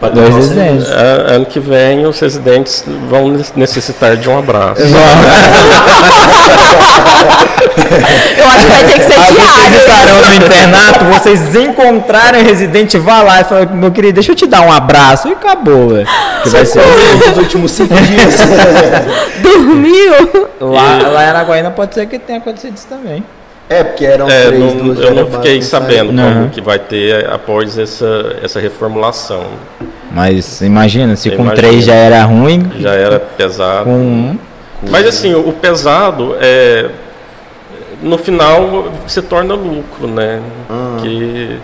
[0.00, 0.88] Dois residentes.
[0.88, 4.82] É, ano que vem os residentes vão necessitar de um abraço.
[8.38, 9.58] Eu acho que vai ter que ser diário.
[9.58, 14.36] Vocês estarão no internato, vocês encontrarem residente, vá lá e fala, meu querido, deixa eu
[14.36, 16.06] te dar um abraço e acabou, velho.
[16.42, 16.80] Que vai ser
[17.30, 18.36] os últimos cinco dias.
[19.42, 20.48] Dormiu?
[20.60, 23.24] Lá, lá em Araguaína pode ser que tenha acontecido isso também.
[23.68, 26.32] É, porque eram é, três, não, Eu não fiquei sabendo não.
[26.32, 29.44] como que vai ter após essa, essa reformulação.
[30.10, 32.70] Mas imagina, se com três já era ruim.
[32.78, 33.84] Já era pesado.
[33.84, 34.38] Com um.
[34.90, 36.88] Mas assim, o pesado é.
[38.00, 40.40] No final se torna lucro, né?
[40.70, 40.96] Uhum.
[41.02, 41.58] Que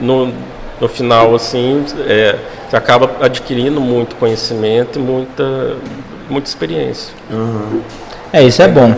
[0.00, 0.32] no,
[0.80, 2.36] no final, assim, é,
[2.68, 5.76] você acaba adquirindo muito conhecimento e muita,
[6.28, 7.12] muita experiência.
[7.30, 7.82] Uhum.
[8.34, 8.92] É, isso é bom.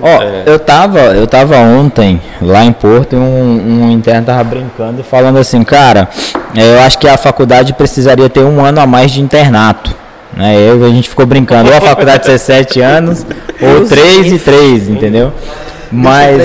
[0.00, 0.44] Ó, é.
[0.46, 5.38] eu tava, eu tava ontem lá em Porto e um, um interno tava brincando falando
[5.38, 6.08] assim, cara,
[6.56, 9.94] é, eu acho que a faculdade precisaria ter um ano a mais de internato.
[10.34, 10.56] Né?
[10.58, 13.26] Eu, a gente ficou brincando, ou a faculdade ser sete anos,
[13.60, 15.30] ou três e três, entendeu?
[15.92, 16.38] Mas.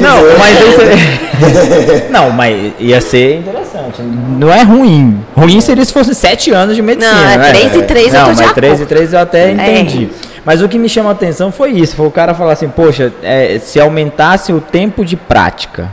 [0.00, 4.02] não, mas isso, Não, mas ia ser interessante.
[4.02, 5.18] Não é ruim.
[5.34, 7.14] Ruim seria se fosse sete anos de medicina.
[7.14, 7.52] Não, é né?
[7.52, 9.52] três e três não, eu tô mas três e três eu até é.
[9.52, 10.10] entendi.
[10.30, 10.33] É.
[10.44, 13.12] Mas o que me chama a atenção foi isso, foi o cara falar assim, poxa,
[13.22, 15.90] é, se aumentasse o tempo de prática,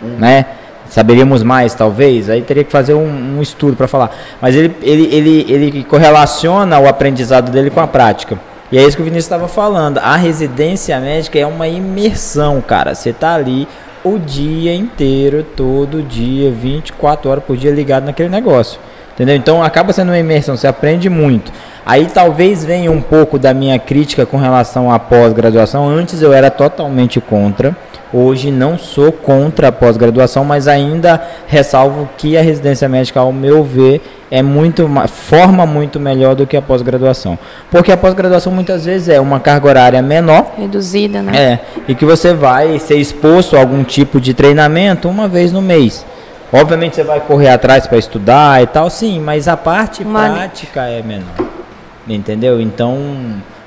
[0.00, 0.16] uhum.
[0.18, 0.46] né?
[0.88, 2.28] Saberíamos mais, talvez?
[2.28, 4.10] Aí teria que fazer um, um estudo para falar.
[4.42, 8.38] Mas ele, ele, ele, ele correlaciona o aprendizado dele com a prática.
[8.70, 9.98] E é isso que o Vinícius estava falando.
[9.98, 12.94] A residência médica é uma imersão, cara.
[12.94, 13.66] Você tá ali
[14.04, 18.78] o dia inteiro, todo dia, 24 horas por dia ligado naquele negócio.
[19.14, 19.36] Entendeu?
[19.36, 21.52] Então acaba sendo uma imersão, você aprende muito.
[21.84, 25.88] Aí talvez venha um pouco da minha crítica com relação à pós-graduação.
[25.88, 27.76] Antes eu era totalmente contra.
[28.12, 33.64] Hoje não sou contra a pós-graduação, mas ainda ressalvo que a residência médica, ao meu
[33.64, 37.38] ver, é muito forma muito melhor do que a pós-graduação.
[37.70, 41.32] Porque a pós-graduação muitas vezes é uma carga horária menor, reduzida, né?
[41.34, 45.62] É, e que você vai ser exposto a algum tipo de treinamento uma vez no
[45.62, 46.04] mês.
[46.52, 51.02] Obviamente você vai correr atrás para estudar e tal, sim, mas a parte prática é
[51.02, 51.61] menor.
[52.08, 52.60] Entendeu?
[52.60, 52.98] Então,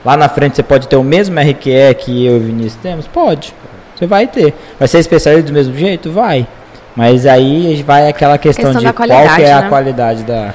[0.03, 3.07] lá na frente você pode ter o mesmo RQE que eu e o Vinícius temos?
[3.07, 3.53] Pode.
[3.95, 4.53] Você vai ter.
[4.77, 6.11] Vai ser especialista do mesmo jeito?
[6.11, 6.45] Vai.
[6.95, 9.53] Mas aí vai aquela questão, questão de qual que é né?
[9.53, 10.53] a qualidade da.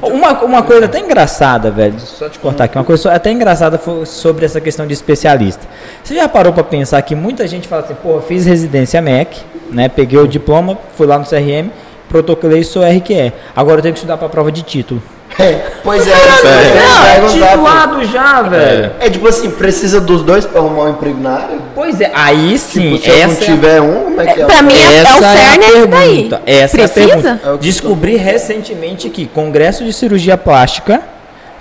[0.00, 4.44] Uma, uma coisa até engraçada, velho, só te cortar aqui, uma coisa até engraçada sobre
[4.44, 5.66] essa questão de especialista.
[6.00, 9.40] Você já parou para pensar que muita gente fala assim, pô, fiz residência MEC,
[9.72, 9.88] né?
[9.88, 11.70] Peguei o diploma, fui lá no CRM,
[12.08, 13.32] protocolei e sou RQE.
[13.56, 15.02] Agora eu tenho que estudar para prova de título.
[15.38, 18.92] É, pois é, é, é titulado já, velho.
[19.00, 19.06] É.
[19.06, 21.58] é tipo assim, precisa dos dois pra arrumar um emprego na área?
[21.74, 22.92] Pois é, aí tipo, sim.
[22.92, 24.44] Tipo, se eu não tiver um, como é que é?
[24.44, 26.30] Pra mim é, o CERN é daí.
[26.46, 27.00] Essa precisa?
[27.00, 27.58] é a pergunta.
[27.60, 31.02] Descobri recentemente que Congresso de Cirurgia Plástica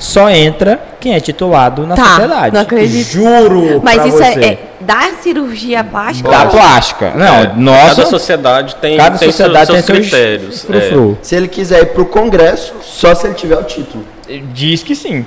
[0.03, 2.53] só entra quem é titulado na tá, sociedade.
[2.53, 3.07] Não acredito.
[3.07, 3.81] Juro.
[3.81, 6.29] Mas isso é, é, da cirurgia plástica?
[6.29, 7.11] Da plástica.
[7.15, 7.95] Não, é, nossa.
[7.95, 10.61] Cada sociedade tem, cada tem sociedade seus, tem seus critérios.
[10.63, 11.13] Fru -fru.
[11.13, 11.15] É.
[11.21, 14.03] Se ele quiser ir pro congresso, só se ele tiver o título.
[14.51, 15.25] Diz que sim.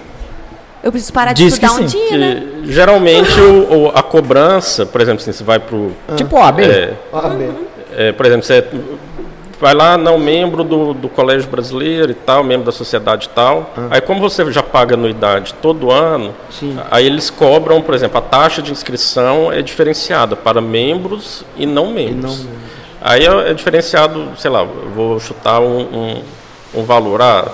[0.84, 2.42] Eu preciso parar de Diz estudar um dia, que, né?
[2.64, 5.90] Geralmente o, o, a cobrança, por exemplo, assim, você vai pro...
[6.16, 6.60] Tipo OAB.
[6.60, 7.40] É, OAB.
[7.96, 8.62] É, por exemplo, você
[9.60, 13.70] vai lá, não, membro do, do Colégio Brasileiro e tal, membro da sociedade e tal.
[13.76, 13.88] Ah.
[13.92, 16.78] Aí como você já paga anuidade todo ano, Sim.
[16.90, 21.92] aí eles cobram, por exemplo, a taxa de inscrição é diferenciada para membros e não
[21.92, 22.40] membros.
[22.40, 22.66] E não
[23.00, 26.22] Aí é, é, diferenciado, sei lá, vou chutar um, um,
[26.74, 27.22] um valor.
[27.22, 27.46] Ah,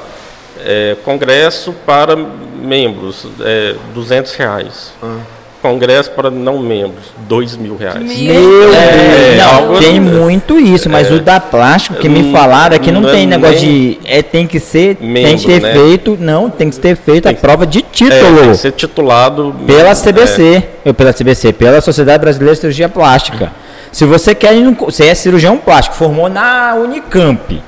[0.64, 4.92] é, congresso para membros, é, 200 reais.
[5.02, 5.18] Ah
[5.62, 8.02] congresso para não membros, dois mil reais.
[8.02, 10.00] Meu é, não, tem assim.
[10.00, 13.26] muito isso, mas é, o da plástico que me falaram é que não, não tem
[13.26, 15.72] negócio de é tem que ser, membro, tem que ter né?
[15.72, 18.38] feito, não, tem que ter feito tem a prova de título.
[18.38, 20.92] É, tem que ser titulado pela CBC, é.
[20.92, 23.52] pela CBC, pela Sociedade Brasileira de Cirurgia Plástica.
[23.92, 27.62] Se você quer, você é cirurgião plástico, formou na Unicamp,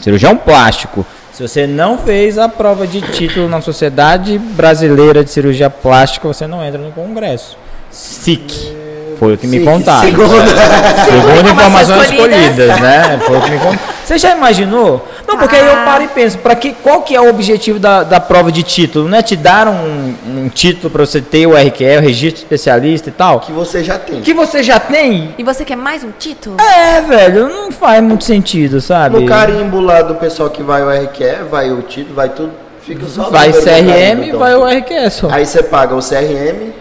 [0.00, 1.06] cirurgião plástico
[1.36, 6.46] se você não fez a prova de título na Sociedade Brasileira de Cirurgia Plástica, você
[6.46, 7.58] não entra no congresso.
[7.90, 8.74] SIC.
[9.18, 10.00] Foi o que me contaram.
[10.00, 13.20] Segundo, Segundo informações escolhidas, né?
[13.26, 13.78] Foi o que me contaram.
[14.02, 15.06] Você já imaginou?
[15.26, 15.58] Não, porque ah.
[15.58, 18.52] aí eu paro e penso, para que, qual que é o objetivo da, da prova
[18.52, 19.08] de título?
[19.08, 23.08] Não é te dar um, um título para você ter o RQE, o registro especialista
[23.08, 23.40] e tal?
[23.40, 24.20] Que você já tem.
[24.20, 25.34] Que você já tem?
[25.36, 26.56] E você quer mais um título?
[26.60, 29.18] É, velho, não faz muito sentido, sabe?
[29.18, 33.04] No carimbo lá do pessoal que vai o RQE, vai o título, vai tudo, fica
[33.06, 34.38] só Vai CRM, carimbo, então.
[34.38, 35.28] vai o RQE só.
[35.30, 36.72] Aí você paga o CRM,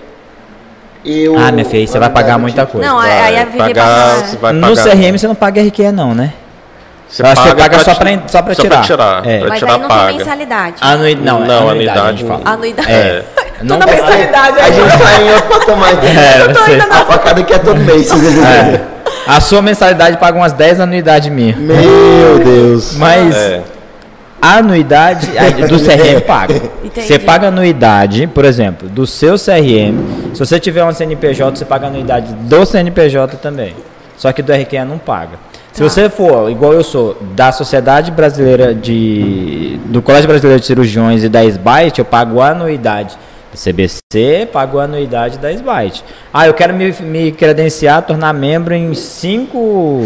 [1.04, 2.88] eu, ah, minha filha, você vai pagar muita coisa.
[2.88, 4.70] Não, vai, aí a pagar, você vai pagar.
[4.70, 6.34] No CRM você não paga RQE não, né?
[7.08, 8.76] Você paga, você paga só para só pra tirar.
[8.78, 9.26] Só tirar.
[9.26, 9.40] É.
[9.40, 10.08] Pra Mas tirar, aí não paga.
[10.08, 10.76] tem mensalidade.
[10.82, 12.26] Anuid, não, não, é anuidade.
[12.26, 12.42] Anuidade.
[12.46, 12.92] anuidade.
[12.92, 13.24] É.
[13.62, 14.60] Não Toda mensalidade.
[14.60, 15.94] A gente tá em outro patamar.
[16.04, 17.02] É, eu tô ainda na...
[17.02, 18.12] A facada aqui é todo mês.
[18.46, 18.82] É.
[19.26, 21.56] A sua mensalidade paga umas 10 anuidades minhas.
[21.58, 22.96] Meu Deus.
[22.98, 23.34] Mas...
[23.34, 23.64] É
[24.46, 25.28] a anuidade
[25.68, 26.62] do CRM paga.
[26.84, 27.08] Entendi.
[27.08, 30.34] Você paga anuidade, por exemplo, do seu CRM.
[30.36, 33.76] Se você tiver um CNPJ, você paga anuidade do CNPJ também.
[34.16, 35.40] Só que do RQE não paga.
[35.76, 39.78] Se você for, igual eu sou, da Sociedade Brasileira de.
[39.88, 43.18] do Colégio Brasileiro de Cirurgiões e da SBITE, eu pago anuidade
[43.54, 46.02] CBC, pago a anuidade da SBITE.
[46.34, 50.02] Ah, eu quero me, me credenciar, tornar membro em cinco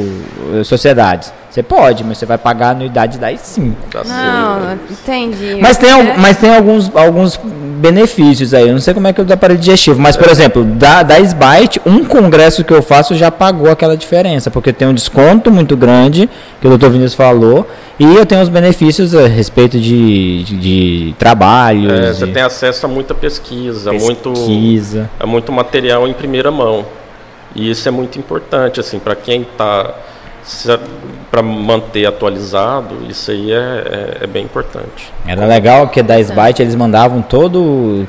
[0.56, 1.32] eh, sociedades.
[1.50, 3.76] Você pode, mas você vai pagar a anuidade das cinco.
[3.90, 5.58] Tá não, entendi.
[5.60, 6.16] Mas tem, é.
[6.16, 7.40] mas tem alguns, alguns
[7.80, 8.68] benefícios aí.
[8.68, 10.32] Eu não sei como é que é o do aparelho digestivo, mas, por é.
[10.32, 14.88] exemplo, da, da SBITE, um congresso que eu faço já pagou aquela diferença, porque tem
[14.88, 16.30] um desconto muito grande,
[16.62, 21.16] que o doutor Vinícius falou, e eu tenho os benefícios a respeito de, de, de
[21.18, 21.92] trabalho.
[21.92, 25.00] É, você tem acesso a muita pesquisa, pesquisa.
[25.00, 26.86] Muito, a muito material em primeira mão.
[27.56, 29.96] E isso é muito importante, assim, para quem está
[31.30, 35.14] para manter atualizado, isso aí é, é, é, bem importante.
[35.28, 38.08] Era legal que da Sbyte eles mandavam todo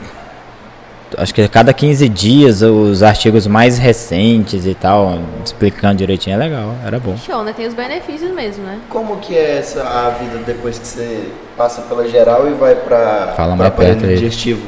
[1.19, 6.39] acho que a cada 15 dias os artigos mais recentes e tal, explicando direitinho, é
[6.39, 7.17] legal, era bom.
[7.17, 7.53] Show, né?
[7.53, 8.79] Tem os benefícios mesmo, né?
[8.89, 13.35] Como que é essa a vida depois que você passa pela geral e vai para
[13.59, 14.67] o aparelho digestivo?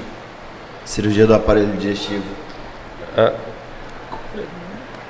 [0.84, 2.24] Cirurgia do aparelho digestivo.
[3.16, 3.32] É,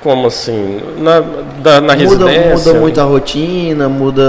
[0.03, 0.79] como assim?
[0.97, 1.21] Na,
[1.61, 2.71] da, na muda, residência?
[2.73, 4.23] Muda muito a rotina, muda...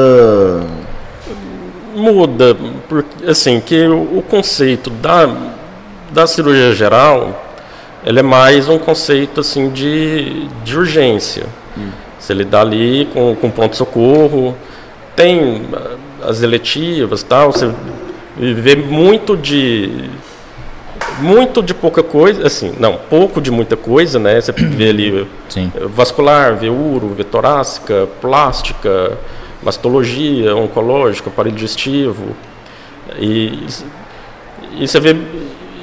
[1.94, 2.56] Muda,
[2.88, 5.28] porque, assim, que o, o conceito da
[6.14, 7.44] da cirurgia geral,
[8.06, 11.44] ele é mais um conceito assim de, de urgência.
[11.76, 11.90] Hum.
[12.18, 14.56] Você lidar ali com, com pronto-socorro,
[15.16, 15.62] tem
[16.22, 17.70] as eletivas tal, você
[18.36, 20.08] vê muito de
[21.20, 24.40] muito de pouca coisa, assim, não, pouco de muita coisa, né?
[24.40, 25.70] Você vê ali Sim.
[25.90, 29.18] vascular, vê uro, vê torácica, plástica,
[29.62, 32.36] mastologia, oncológica, aparelho digestivo.
[33.18, 33.66] E,
[34.78, 35.16] e você vê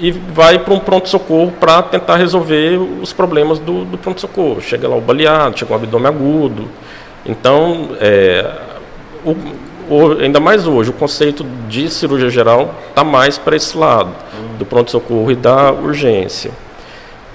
[0.01, 4.59] e vai para um pronto-socorro para tentar resolver os problemas do, do pronto-socorro.
[4.59, 6.67] Chega lá o baleado, chega o abdômen agudo.
[7.23, 8.51] Então, é,
[9.23, 9.35] o,
[10.21, 14.11] ainda mais hoje, o conceito de cirurgia geral está mais para esse lado,
[14.57, 16.51] do pronto-socorro e da urgência.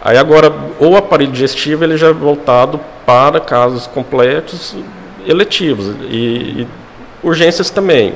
[0.00, 4.76] Aí agora, o aparelho digestivo ele já é voltado para casos completos
[5.26, 6.68] eletivos e, e
[7.22, 8.14] urgências também.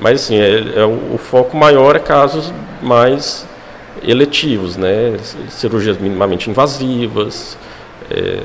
[0.00, 3.46] Mas assim, é, é, o foco maior é casos mais
[4.02, 5.16] eletivos, né?
[5.48, 7.56] cirurgias minimamente invasivas
[8.10, 8.40] é,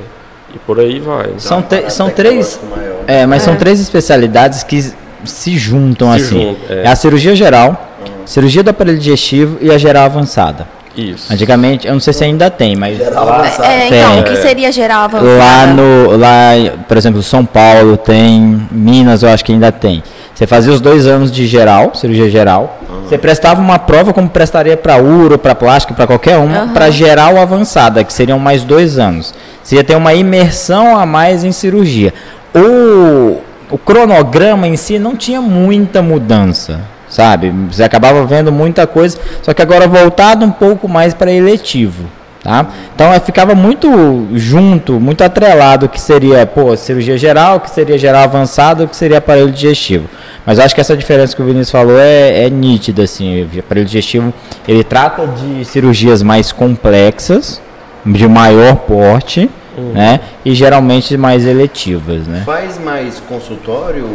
[0.54, 1.34] e por aí vai.
[1.38, 2.60] São, são três,
[3.08, 3.46] é, mas é.
[3.46, 4.94] são três especialidades que
[5.26, 6.42] se juntam se assim.
[6.42, 6.84] Juntam, é.
[6.84, 6.88] é.
[6.88, 8.28] a cirurgia geral, uhum.
[8.28, 10.68] cirurgia do aparelho digestivo e a geral avançada.
[10.96, 11.32] Isso.
[11.32, 13.68] Antigamente, eu não sei se ainda tem, mas geral avançada.
[13.68, 15.38] É, então, o que seria geral avançada?
[15.38, 16.52] Lá no, lá,
[16.88, 20.04] por exemplo, São Paulo tem, Minas eu acho que ainda tem.
[20.34, 22.80] Você fazia os dois anos de geral, cirurgia geral.
[22.90, 23.04] Uhum.
[23.08, 26.70] Você prestava uma prova como prestaria para uro, para plástico, para qualquer uma, uhum.
[26.70, 29.34] para geral avançada, que seriam mais dois anos.
[29.64, 32.14] Você ia ter uma imersão a mais em cirurgia.
[32.56, 33.38] O,
[33.72, 37.52] o cronograma em si não tinha muita mudança, sabe?
[37.72, 42.06] Você acabava vendo muita coisa, só que agora voltado um pouco mais para eletivo.
[42.44, 42.66] Tá?
[42.96, 48.88] Então ficava muito junto, muito atrelado que seria pô, cirurgia geral, que seria geral avançado,
[48.88, 50.10] que seria aparelho digestivo.
[50.44, 53.44] Mas acho que essa diferença que o Vinícius falou é, é nítida, assim.
[53.44, 54.34] O aparelho digestivo
[54.68, 57.62] ele trata de cirurgias mais complexas,
[58.04, 59.94] de maior porte, uhum.
[59.94, 60.20] né?
[60.44, 62.44] E geralmente mais eletivas, né?
[62.46, 64.08] Faz mais consultório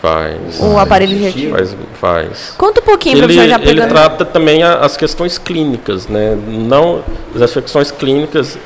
[0.00, 0.58] Faz.
[0.60, 1.56] O aparelho digestivo?
[1.56, 2.54] Faz, faz.
[2.56, 3.80] Conta um pouquinho, ele, professor, já pegando.
[3.80, 6.38] Ele trata também as questões clínicas, né?
[6.48, 7.02] Não
[7.38, 8.58] as questões clínicas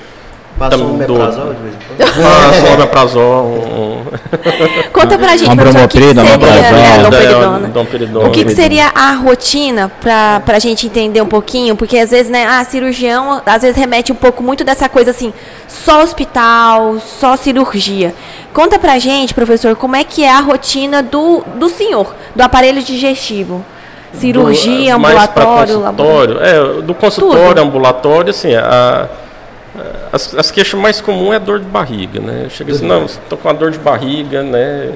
[0.58, 2.14] Passa um omeprazol de vez em quando?
[2.22, 3.44] Passa um omeprazol.
[3.46, 4.04] Um...
[4.92, 7.72] Conta pra gente, professor, o que, que seria né,
[8.14, 11.74] O que, que seria a rotina pra, pra gente entender um pouquinho?
[11.74, 15.32] Porque às vezes, né, a cirurgião às vezes remete um pouco muito dessa coisa assim,
[15.66, 18.14] só hospital, só cirurgia.
[18.52, 22.80] Conta pra gente, professor, como é que é a rotina do, do senhor, do aparelho
[22.80, 23.64] digestivo?
[24.12, 27.60] Cirurgia, do, ambulatório, consultório, é, do consultório, Tudo.
[27.60, 29.08] ambulatório, assim, a
[30.12, 32.46] as, as queixas mais comuns é a dor de barriga, né?
[32.50, 34.92] Chega assim, não, estou com uma dor de barriga, né?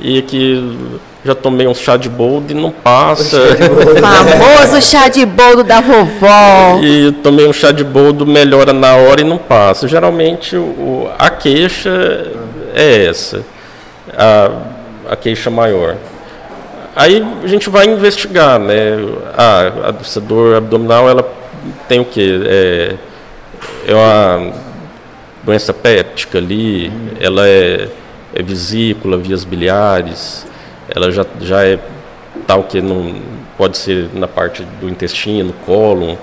[0.00, 3.36] E que já tomei um chá de boldo e não passa.
[3.38, 6.80] O famoso chá de boldo da vovó.
[6.82, 9.88] E tomei um chá de boldo, melhora na hora e não passa.
[9.88, 12.32] Geralmente o, a queixa
[12.74, 13.42] é essa,
[14.16, 14.50] a,
[15.12, 15.96] a queixa maior.
[16.94, 18.98] Aí a gente vai investigar, né?
[19.36, 21.28] Ah, essa dor abdominal, ela
[21.88, 22.40] tem o quê?
[22.44, 22.94] É,
[23.86, 24.52] é uma
[25.44, 27.08] doença péptica ali, hum.
[27.20, 27.88] ela é,
[28.34, 30.46] é vesícula, vias biliares,
[30.94, 31.78] ela já, já é
[32.46, 33.14] tal que não
[33.56, 36.16] pode ser na parte do intestino, cólon,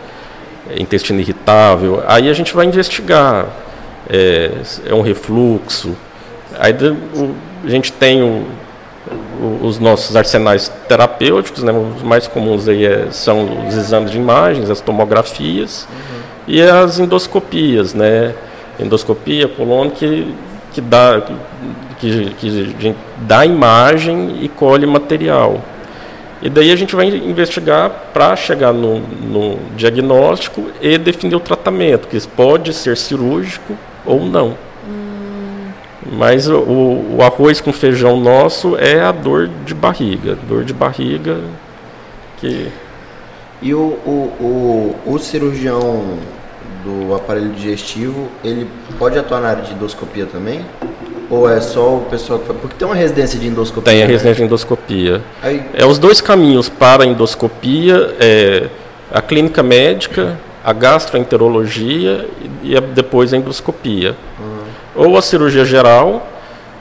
[0.69, 2.04] é intestino irritável.
[2.08, 3.48] Aí a gente vai investigar,
[4.10, 4.52] é,
[4.86, 5.95] é um refluxo.
[6.58, 6.74] Aí
[7.63, 8.45] a gente tem o,
[9.62, 14.69] os nossos arsenais terapêuticos, né, os mais comuns aí é, são os exames de imagens,
[14.69, 15.88] as tomografias.
[15.89, 16.14] Uhum
[16.47, 18.36] e as endoscopias, né?
[18.79, 20.34] Endoscopia, colônia, que,
[20.73, 21.21] que, dá,
[21.99, 25.62] que, que dá imagem e colhe material.
[26.41, 32.08] E daí a gente vai investigar para chegar no, no, diagnóstico e definir o tratamento,
[32.08, 33.75] que pode ser cirúrgico
[34.06, 34.56] ou não.
[34.87, 35.69] Hum.
[36.12, 40.37] Mas o, o, arroz com feijão nosso é a dor de barriga.
[40.48, 41.39] Dor de barriga
[42.37, 42.67] que.
[43.62, 46.19] E o, o, o, o cirurgião
[46.86, 48.69] do aparelho digestivo, ele
[49.00, 50.63] pode atuar na área de endoscopia também?
[51.29, 53.92] Ou é só o pessoal que Porque tem uma residência de endoscopia.
[53.92, 54.12] Tem a né?
[54.13, 55.21] residência de endoscopia.
[55.42, 55.65] Aí...
[55.73, 58.69] É os dois caminhos para a endoscopia, é
[59.12, 62.27] a clínica médica, a gastroenterologia
[62.63, 64.15] e, depois a endoscopia.
[64.40, 65.08] Uhum.
[65.08, 66.27] Ou a cirurgia geral,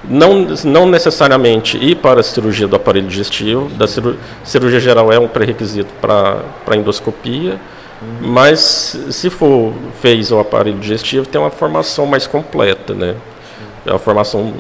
[0.07, 5.19] não, não necessariamente ir para a cirurgia do aparelho digestivo, da cirurgia, cirurgia geral é
[5.19, 7.59] um pré-requisito para a endoscopia.
[8.21, 13.15] Mas se for fez o aparelho digestivo, tem uma formação mais completa, né?
[13.87, 14.53] É uma formação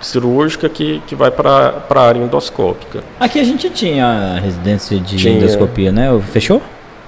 [0.00, 3.02] cirúrgica que, que vai para a área endoscópica.
[3.18, 5.34] Aqui a gente tinha residência de tinha.
[5.34, 6.08] endoscopia, né?
[6.32, 6.62] Fechou?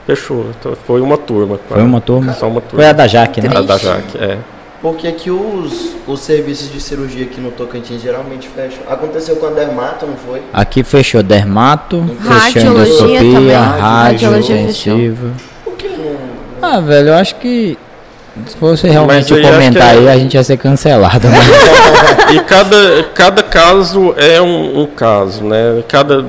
[0.06, 0.46] Fechou.
[0.58, 1.58] Então, foi uma turma.
[1.68, 2.32] Foi uma turma?
[2.32, 2.76] Só uma turma.
[2.76, 3.50] Foi a da Jaque, né?
[3.54, 4.38] A da Jaque, é.
[4.82, 8.80] Porque aqui os, os serviços de cirurgia aqui no Tocantins geralmente fecham.
[8.88, 10.42] Aconteceu com a Dermato, não foi?
[10.52, 12.04] Aqui fechou Dermato,
[12.52, 15.28] fechou endoscopia, radiologia intensiva.
[15.28, 15.51] Por que não?
[16.62, 17.76] Ah, velho, eu acho que
[18.46, 20.12] se fosse realmente comentar aí, é...
[20.12, 21.28] a gente ia ser cancelado.
[21.28, 21.36] Né?
[22.32, 25.82] e cada, cada caso é um, um, caso, né?
[25.86, 26.24] Cada,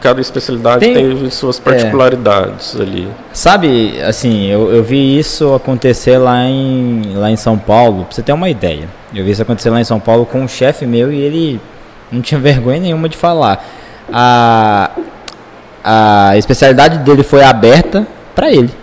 [0.00, 1.62] cada especialidade tem, tem suas é.
[1.62, 2.82] particularidades é.
[2.82, 3.08] ali.
[3.32, 8.22] Sabe, assim, eu, eu vi isso acontecer lá em, lá em São Paulo, pra você
[8.22, 8.88] ter uma ideia.
[9.12, 11.60] Eu vi isso acontecer lá em São Paulo com um chefe meu e ele
[12.12, 13.66] não tinha vergonha nenhuma de falar.
[14.12, 14.90] A,
[15.82, 18.06] a especialidade dele foi aberta
[18.36, 18.79] para ele.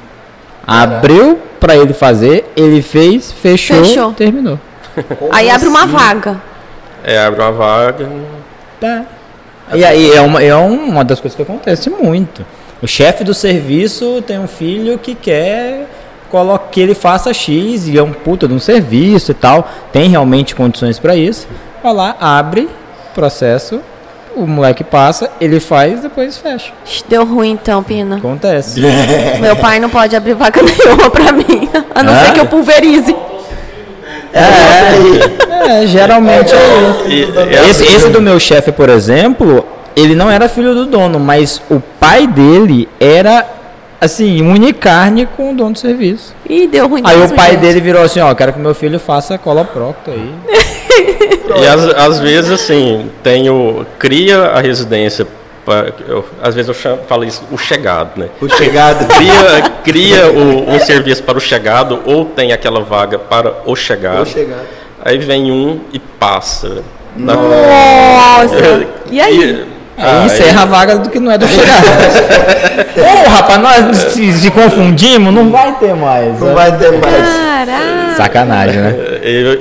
[0.67, 4.13] Abriu para ele fazer, ele fez, fechou, fechou.
[4.13, 4.59] terminou.
[5.31, 5.93] aí abre uma assim?
[5.93, 6.41] vaga.
[7.03, 8.09] É, abre uma vaga.
[8.81, 9.05] Tá.
[9.73, 12.45] E aí é uma, é uma das coisas que acontece muito.
[12.81, 15.87] O chefe do serviço tem um filho que quer
[16.71, 20.53] que ele faça X e é um puta de um serviço e tal, tem realmente
[20.53, 21.47] condições para isso.
[21.81, 22.69] Vai lá, abre
[23.15, 23.81] processo,
[24.37, 26.71] o moleque passa, ele faz, depois fecha.
[27.09, 28.17] Deu ruim então, Pina.
[28.17, 28.79] Acontece.
[29.41, 32.25] Meu pai não pode abrir vaga nenhuma pra mim, a não é?
[32.25, 33.15] ser que eu pulverize.
[34.33, 39.65] É, é geralmente é esse, esse do meu chefe, por exemplo,
[39.95, 43.47] ele não era filho do dono, mas o pai dele era
[43.99, 46.35] assim, unicarne com o dono do serviço.
[46.47, 47.01] E deu ruim.
[47.03, 47.61] Aí o pai gente.
[47.61, 50.33] dele virou assim, ó, quero que meu filho faça coloprocto aí.
[51.61, 55.27] e às, vezes, assim, tenho, cria a residência
[56.07, 58.29] eu, às vezes eu chamo, falo isso, o chegado, né?
[58.41, 59.05] O chegado.
[59.17, 64.21] Cria, cria o, um serviço para o chegado ou tem aquela vaga para o chegado.
[64.21, 64.65] O chegado.
[65.03, 66.83] Aí vem um e passa.
[67.17, 68.87] Nossa!
[69.11, 69.65] e aí?
[69.97, 71.87] Aí ah, encerra a vaga do que não é do chegado.
[72.97, 76.39] Ô, rapaz, nós se, se, confundimos, não vai ter mais.
[76.39, 77.27] Não vai ter mais.
[77.27, 78.15] Caraca.
[78.15, 78.95] Sacanagem, né?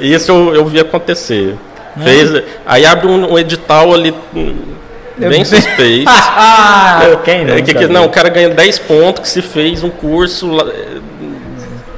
[0.02, 1.56] Isso eu, eu vi acontecer.
[1.98, 2.04] É.
[2.04, 4.14] Fez, aí abre um, um edital ali
[5.16, 6.04] bem suspeito.
[6.12, 7.54] ah, quem não?
[7.54, 10.58] É, que, que, não, o cara ganha 10 pontos que se fez um curso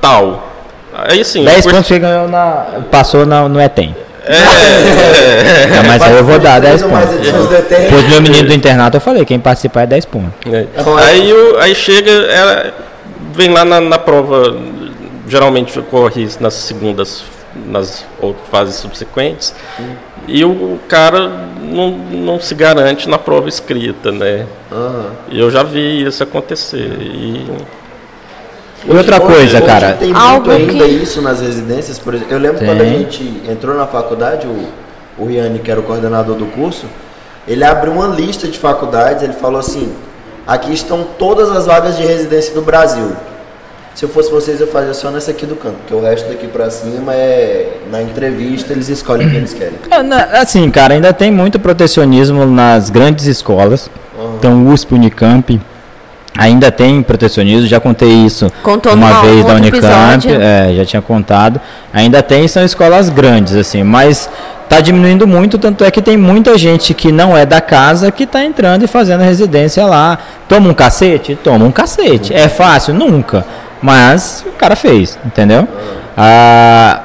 [0.00, 0.48] tal.
[0.94, 1.44] Aí sim.
[1.44, 1.70] 10 curso...
[1.70, 2.82] pontos que ganhou na.
[2.88, 3.96] passou na, no ETEM.
[4.24, 7.14] É, é, mas aí eu vou dar 10 pontos.
[7.90, 10.52] Pois meu menino do internato eu falei, quem participar é 10 pontos.
[10.52, 10.66] É.
[11.04, 12.74] Aí, aí chega, ela
[13.34, 14.56] vem lá na, na prova,
[15.26, 17.24] geralmente ocorre nas segundas,
[17.66, 18.04] nas
[18.50, 19.94] fases subsequentes, hum.
[20.26, 21.28] e o cara
[21.62, 24.46] não, não se garante na prova escrita, né?
[24.70, 25.10] Uhum.
[25.30, 26.98] E eu já vi isso acontecer.
[27.00, 27.46] E
[28.88, 29.92] e outra coisa, cara.
[29.92, 30.90] Tem muito Algo ainda que...
[30.90, 32.32] isso nas residências, por exemplo.
[32.32, 32.68] Eu lembro tem.
[32.68, 34.68] quando a gente entrou na faculdade, o,
[35.22, 36.86] o Riane, que era o coordenador do curso,
[37.46, 39.92] ele abriu uma lista de faculdades, ele falou assim:
[40.46, 43.12] aqui estão todas as vagas de residência do Brasil.
[43.94, 46.46] Se eu fosse vocês, eu fazia só nessa aqui do canto, porque o resto daqui
[46.46, 49.74] pra cima é na entrevista, eles escolhem quem eles querem.
[49.90, 53.90] É, assim, cara, ainda tem muito protecionismo nas grandes escolas.
[54.16, 54.36] Uhum.
[54.36, 55.60] Então, USP, Unicamp,
[56.36, 61.60] Ainda tem protecionismo, já contei isso Contou uma vez da Unicamp, é, já tinha contado.
[61.92, 64.30] Ainda tem, são escolas grandes, assim, mas
[64.62, 68.24] está diminuindo muito, tanto é que tem muita gente que não é da casa que
[68.24, 70.18] está entrando e fazendo residência lá.
[70.48, 71.34] Toma um cacete?
[71.42, 72.32] Toma um cacete.
[72.34, 72.94] É fácil?
[72.94, 73.44] Nunca.
[73.80, 75.66] Mas o cara fez, entendeu?
[76.16, 77.00] Ah,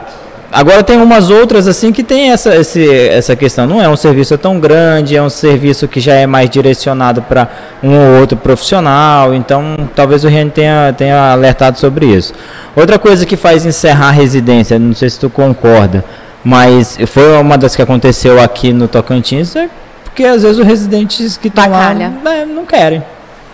[0.54, 3.66] Agora tem umas outras assim que tem essa, esse, essa questão.
[3.66, 7.48] Não é um serviço tão grande, é um serviço que já é mais direcionado para
[7.82, 9.34] um ou outro profissional.
[9.34, 12.36] Então talvez o Rian tenha, tenha alertado sobre isso.
[12.76, 16.06] Outra coisa que faz encerrar a residência, não sei se tu concorda,
[16.44, 19.68] mas foi uma das que aconteceu aqui no Tocantins, é
[20.04, 23.04] porque às vezes os residentes que estão lá é, não querem.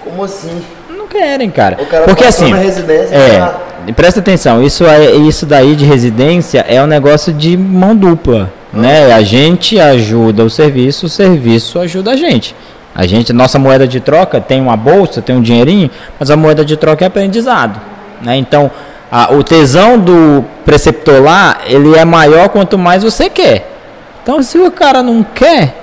[0.04, 0.62] Como assim?
[0.89, 1.78] Não querem, cara.
[1.86, 6.82] cara porque assim, é, já e presta atenção, isso, é, isso daí de residência é
[6.82, 8.52] um negócio de mão dupla.
[8.72, 9.12] Né?
[9.14, 12.56] A gente ajuda o serviço, o serviço ajuda a gente.
[12.94, 16.66] A gente, nossa moeda de troca tem uma bolsa, tem um dinheirinho, mas a moeda
[16.66, 17.80] de troca é aprendizado.
[18.22, 18.38] Né?
[18.38, 18.70] Então,
[19.12, 23.72] a, o tesão do preceptor lá, ele é maior quanto mais você quer.
[24.22, 25.76] Então, se o cara não quer,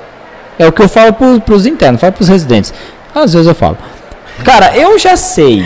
[0.58, 2.72] é o que eu falo para os internos, falo para os residentes.
[3.14, 3.76] Às vezes eu falo,
[4.44, 5.64] cara, eu já sei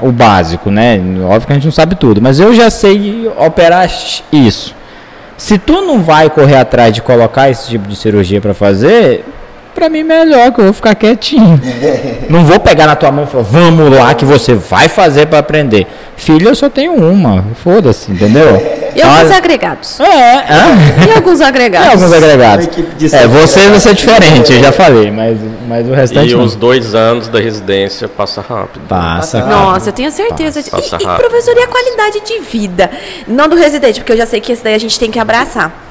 [0.00, 1.00] o básico, né?
[1.24, 3.90] Óbvio que a gente não sabe tudo, mas eu já sei operar
[4.32, 4.74] isso.
[5.36, 9.24] Se tu não vai correr atrás de colocar esse tipo de cirurgia para fazer,
[9.78, 11.60] para mim melhor que eu vou ficar quietinho.
[12.28, 15.38] não vou pegar na tua mão e falar, vamos lá que você vai fazer para
[15.38, 15.86] aprender.
[16.16, 18.60] Filho, eu só tenho uma, foda-se, entendeu?
[18.96, 20.00] E alguns agregados.
[20.00, 21.06] É, é.
[21.06, 21.86] E alguns agregados.
[21.86, 22.68] E alguns agregados.
[23.12, 26.32] É, você vai ser diferente, eu já falei, mas, mas o restante.
[26.32, 26.42] E não.
[26.42, 28.80] os dois anos da residência passa rápido.
[28.88, 29.46] Passa.
[29.46, 30.60] Nossa, eu tenho certeza.
[30.60, 31.28] Passa, passa e, e, rápido.
[31.28, 32.90] professor, e a qualidade de vida?
[33.28, 35.87] Não do residente, porque eu já sei que esse daí a gente tem que abraçar.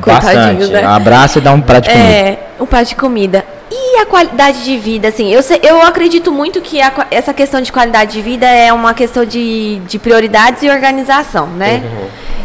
[0.00, 0.72] Coitadinho, Bastante.
[0.72, 0.84] né?
[0.84, 2.10] Abraça e dá um prato de comida.
[2.12, 3.44] É, um prato de comida.
[3.72, 7.60] E a qualidade de vida, assim, eu, sei- eu acredito muito que a essa questão
[7.60, 11.82] de qualidade de vida é uma questão de, de prioridades e organização, né?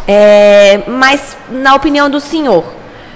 [0.08, 2.64] É, mas, na opinião do senhor,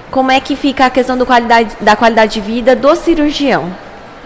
[0.09, 3.69] como é que fica a questão do qualidade, da qualidade de vida do cirurgião,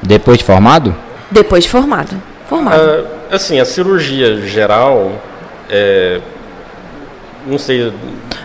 [0.01, 0.95] Depois de formado?
[1.29, 2.15] depois de formado?
[2.47, 2.79] Formado.
[3.31, 5.11] Ah, assim, a cirurgia geral,
[5.69, 6.21] é,
[7.45, 7.93] não sei.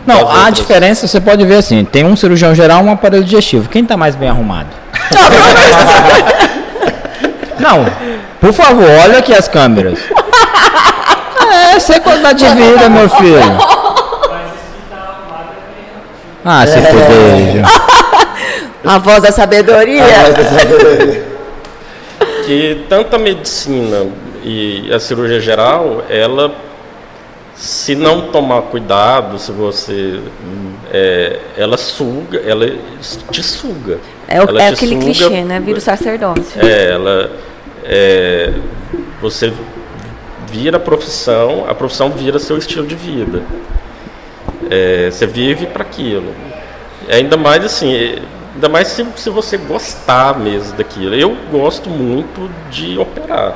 [0.07, 3.25] Não, a outras- diferença você pode ver assim: tem um cirurgião geral e um aparelho
[3.25, 3.69] digestivo.
[3.69, 4.69] Quem tá mais bem arrumado?
[7.59, 7.85] Não,
[8.41, 9.99] por favor, olha aqui as câmeras.
[11.53, 13.41] É, essa é qualidade de vida, meu filho.
[16.45, 17.63] Ah, se fuder, Ju.
[18.85, 20.03] A voz da sabedoria.
[22.47, 24.07] que tanto a medicina
[24.43, 26.51] e a cirurgia geral, ela,
[27.61, 30.19] se não tomar cuidado, se você,
[30.91, 32.67] é, ela suga, ela
[33.31, 33.99] te suga.
[34.27, 35.61] É, Ela é aquele suga- clichê, né?
[35.61, 36.65] Vira o sacerdócio.
[36.65, 37.31] É, ela,
[37.85, 38.55] é,
[39.21, 39.53] você
[40.51, 43.43] vira a profissão, a profissão vira seu estilo de vida.
[44.71, 46.33] É, você vive para aquilo.
[47.11, 48.19] Ainda mais assim, é,
[48.55, 51.15] ainda mais se, se você gostar mesmo daquilo.
[51.15, 53.55] Eu gosto muito de operar.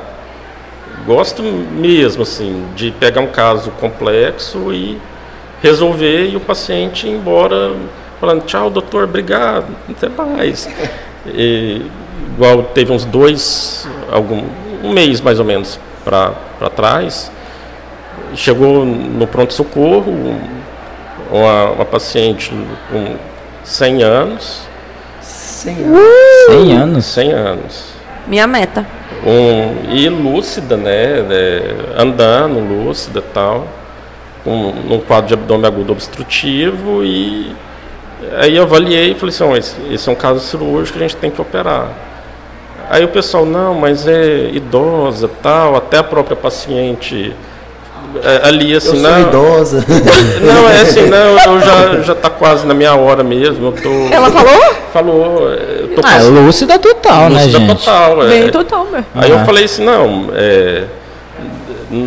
[1.05, 4.99] Gosto mesmo assim de pegar um caso complexo e
[5.61, 7.73] resolver e o paciente ir embora
[8.19, 10.67] falando tchau doutor, obrigado, até mais.
[11.27, 11.85] E,
[12.33, 14.43] igual teve uns dois, algum,
[14.83, 17.31] um mês mais ou menos para trás,
[18.35, 20.11] chegou no pronto-socorro
[21.31, 22.51] uma, uma paciente
[22.91, 23.15] com
[23.63, 24.61] 100 anos,
[25.21, 25.99] 100 anos.
[26.47, 27.05] 100 anos.
[27.05, 27.95] 100 anos,
[28.27, 28.85] Minha meta.
[29.25, 31.61] Um, e lúcida, né, né,
[31.97, 33.67] andando, lúcida tal,
[34.45, 37.55] um quadro de abdômen agudo obstrutivo e
[38.37, 41.07] aí eu avaliei e falei assim, "Ó, esse, esse é um caso cirúrgico que a
[41.07, 41.89] gente tem que operar.
[42.89, 47.54] Aí o pessoal, não, mas é idosa tal, até a própria paciente é,
[48.43, 49.85] ali Eu assim, sou não, idosa.
[50.41, 53.89] não, é assim, não, eu já, já tá quase na minha hora mesmo, eu tô...
[54.13, 54.75] Ela falou?
[54.93, 57.75] Falou, eu tô Ah, é passando- lúcida total, né, lúcida gente?
[57.85, 58.27] total, é.
[58.27, 59.03] Bem total, meu.
[59.15, 59.35] Aí Ah.
[59.39, 60.83] eu falei assim, não, é,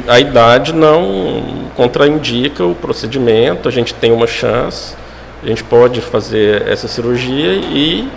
[0.08, 1.42] a idade não
[1.76, 4.94] contraindica o procedimento, a gente tem uma chance,
[5.42, 8.08] a gente pode fazer essa cirurgia e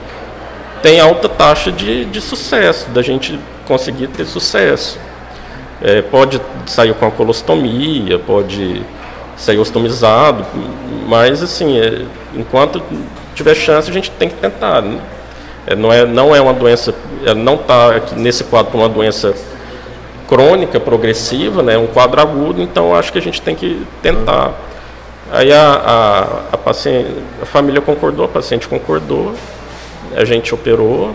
[0.81, 4.97] tem alta taxa de, de sucesso, da gente conseguir ter sucesso.
[5.81, 8.81] É, pode sair com a colostomia, pode
[9.35, 10.45] sair ostomizado,
[11.07, 12.05] mas assim, é,
[12.35, 12.81] enquanto
[13.33, 14.81] tiver chance a gente tem que tentar.
[14.81, 14.99] né?
[15.65, 19.33] É, não, é, não é uma doença, ela não está nesse quadro uma doença
[20.27, 24.53] crônica, progressiva, né, um quadro agudo, então acho que a gente tem que tentar.
[25.31, 26.21] Aí a, a,
[26.53, 27.09] a, paciente,
[27.41, 29.33] a família concordou, a paciente concordou,
[30.15, 31.13] a gente operou,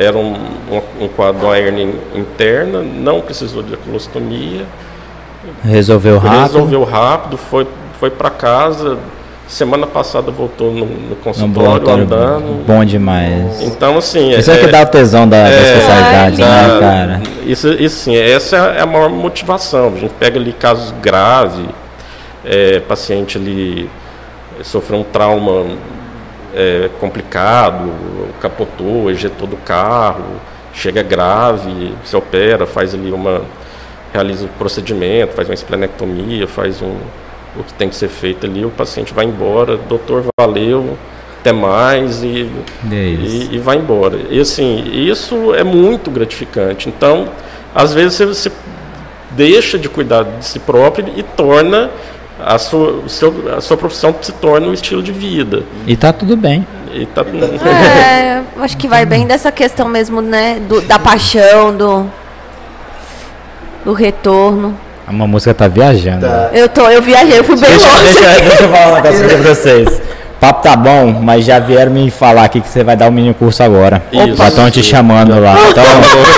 [0.00, 4.64] era um, um, um quadro, uma hernia interna, não precisou de colostomia,
[5.62, 6.42] Resolveu rápido.
[6.42, 7.66] resolveu rápido, foi,
[7.98, 8.96] foi para casa,
[9.46, 12.66] semana passada voltou no, no No consultório ambulatório, andando.
[12.66, 13.60] Bom demais.
[13.60, 14.30] Então, assim.
[14.30, 17.22] Isso é, que dá o tesão da, da é, especialidade, Ai, né, cara?
[17.44, 19.92] Isso, isso sim, essa é a maior motivação.
[19.94, 21.66] A gente pega ali casos graves,
[22.44, 23.90] é, paciente ali
[24.62, 25.66] sofreu um trauma
[26.54, 27.90] é, complicado,
[28.40, 30.40] capotou, ejetou do carro,
[30.72, 33.42] chega grave, se opera, faz ali uma.
[34.12, 36.96] realiza o procedimento, faz uma esplenectomia, faz um,
[37.56, 40.96] o que tem que ser feito ali, o paciente vai embora, doutor, valeu,
[41.40, 42.48] até mais e
[42.90, 44.18] É e, e vai embora.
[44.28, 46.88] E assim, isso é muito gratificante.
[46.88, 47.28] Então,
[47.74, 48.52] às vezes você, você
[49.30, 51.90] deixa de cuidar de si próprio e torna
[52.44, 55.62] a sua, o seu, a sua profissão se torna um estilo de vida.
[55.86, 56.66] E tá tudo bem.
[56.92, 60.58] E tá, É, acho que vai bem dessa questão mesmo, né?
[60.68, 62.06] do- da paixão, do,
[63.84, 64.76] do retorno.
[65.06, 66.26] A uma música tá viajando.
[66.26, 66.50] Tá.
[66.52, 68.02] Eu tô, eu viajei, eu fui bem Deixa, longe.
[68.14, 70.02] deixa, deixa eu falar uma coisa pra vocês.
[70.40, 73.12] Papo tá bom, mas já vieram me falar aqui que você vai dar o um
[73.12, 74.02] mini curso agora.
[74.10, 74.36] Isso.
[74.36, 75.54] Já estão te chamando lá.
[75.68, 75.84] Então,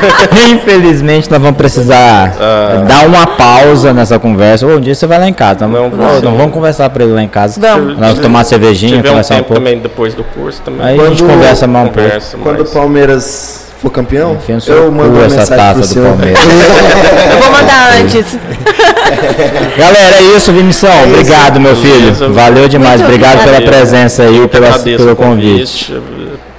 [0.50, 2.84] infelizmente, nós vamos precisar ah.
[2.86, 4.66] dar uma pausa nessa conversa.
[4.66, 5.68] Ou um dia você vai lá em casa.
[5.68, 7.60] Não, não, não vamos conversar para ele lá em casa.
[7.60, 7.96] Vamos.
[7.96, 9.54] Nós tomar cervejinha, conversar um, um pouco.
[9.54, 10.84] também depois do curso também.
[10.84, 12.38] Aí quando, a gente conversa mais um pouco.
[12.42, 16.38] Quando o Palmeiras for campeão, eu mando essa taça do Palmeiras.
[17.32, 18.38] eu vou mandar antes.
[19.76, 20.90] Galera, é isso, Vinição.
[20.90, 22.14] É Obrigado, meu filho.
[22.32, 23.00] Valeu demais.
[23.00, 25.94] Muito Obrigado pela presença aí, pela, pelo convite.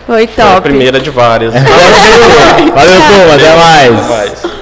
[0.06, 0.48] Foi top.
[0.48, 1.54] Foi a primeira de várias.
[1.56, 3.36] Valeu, turma.
[3.36, 4.53] Até mais.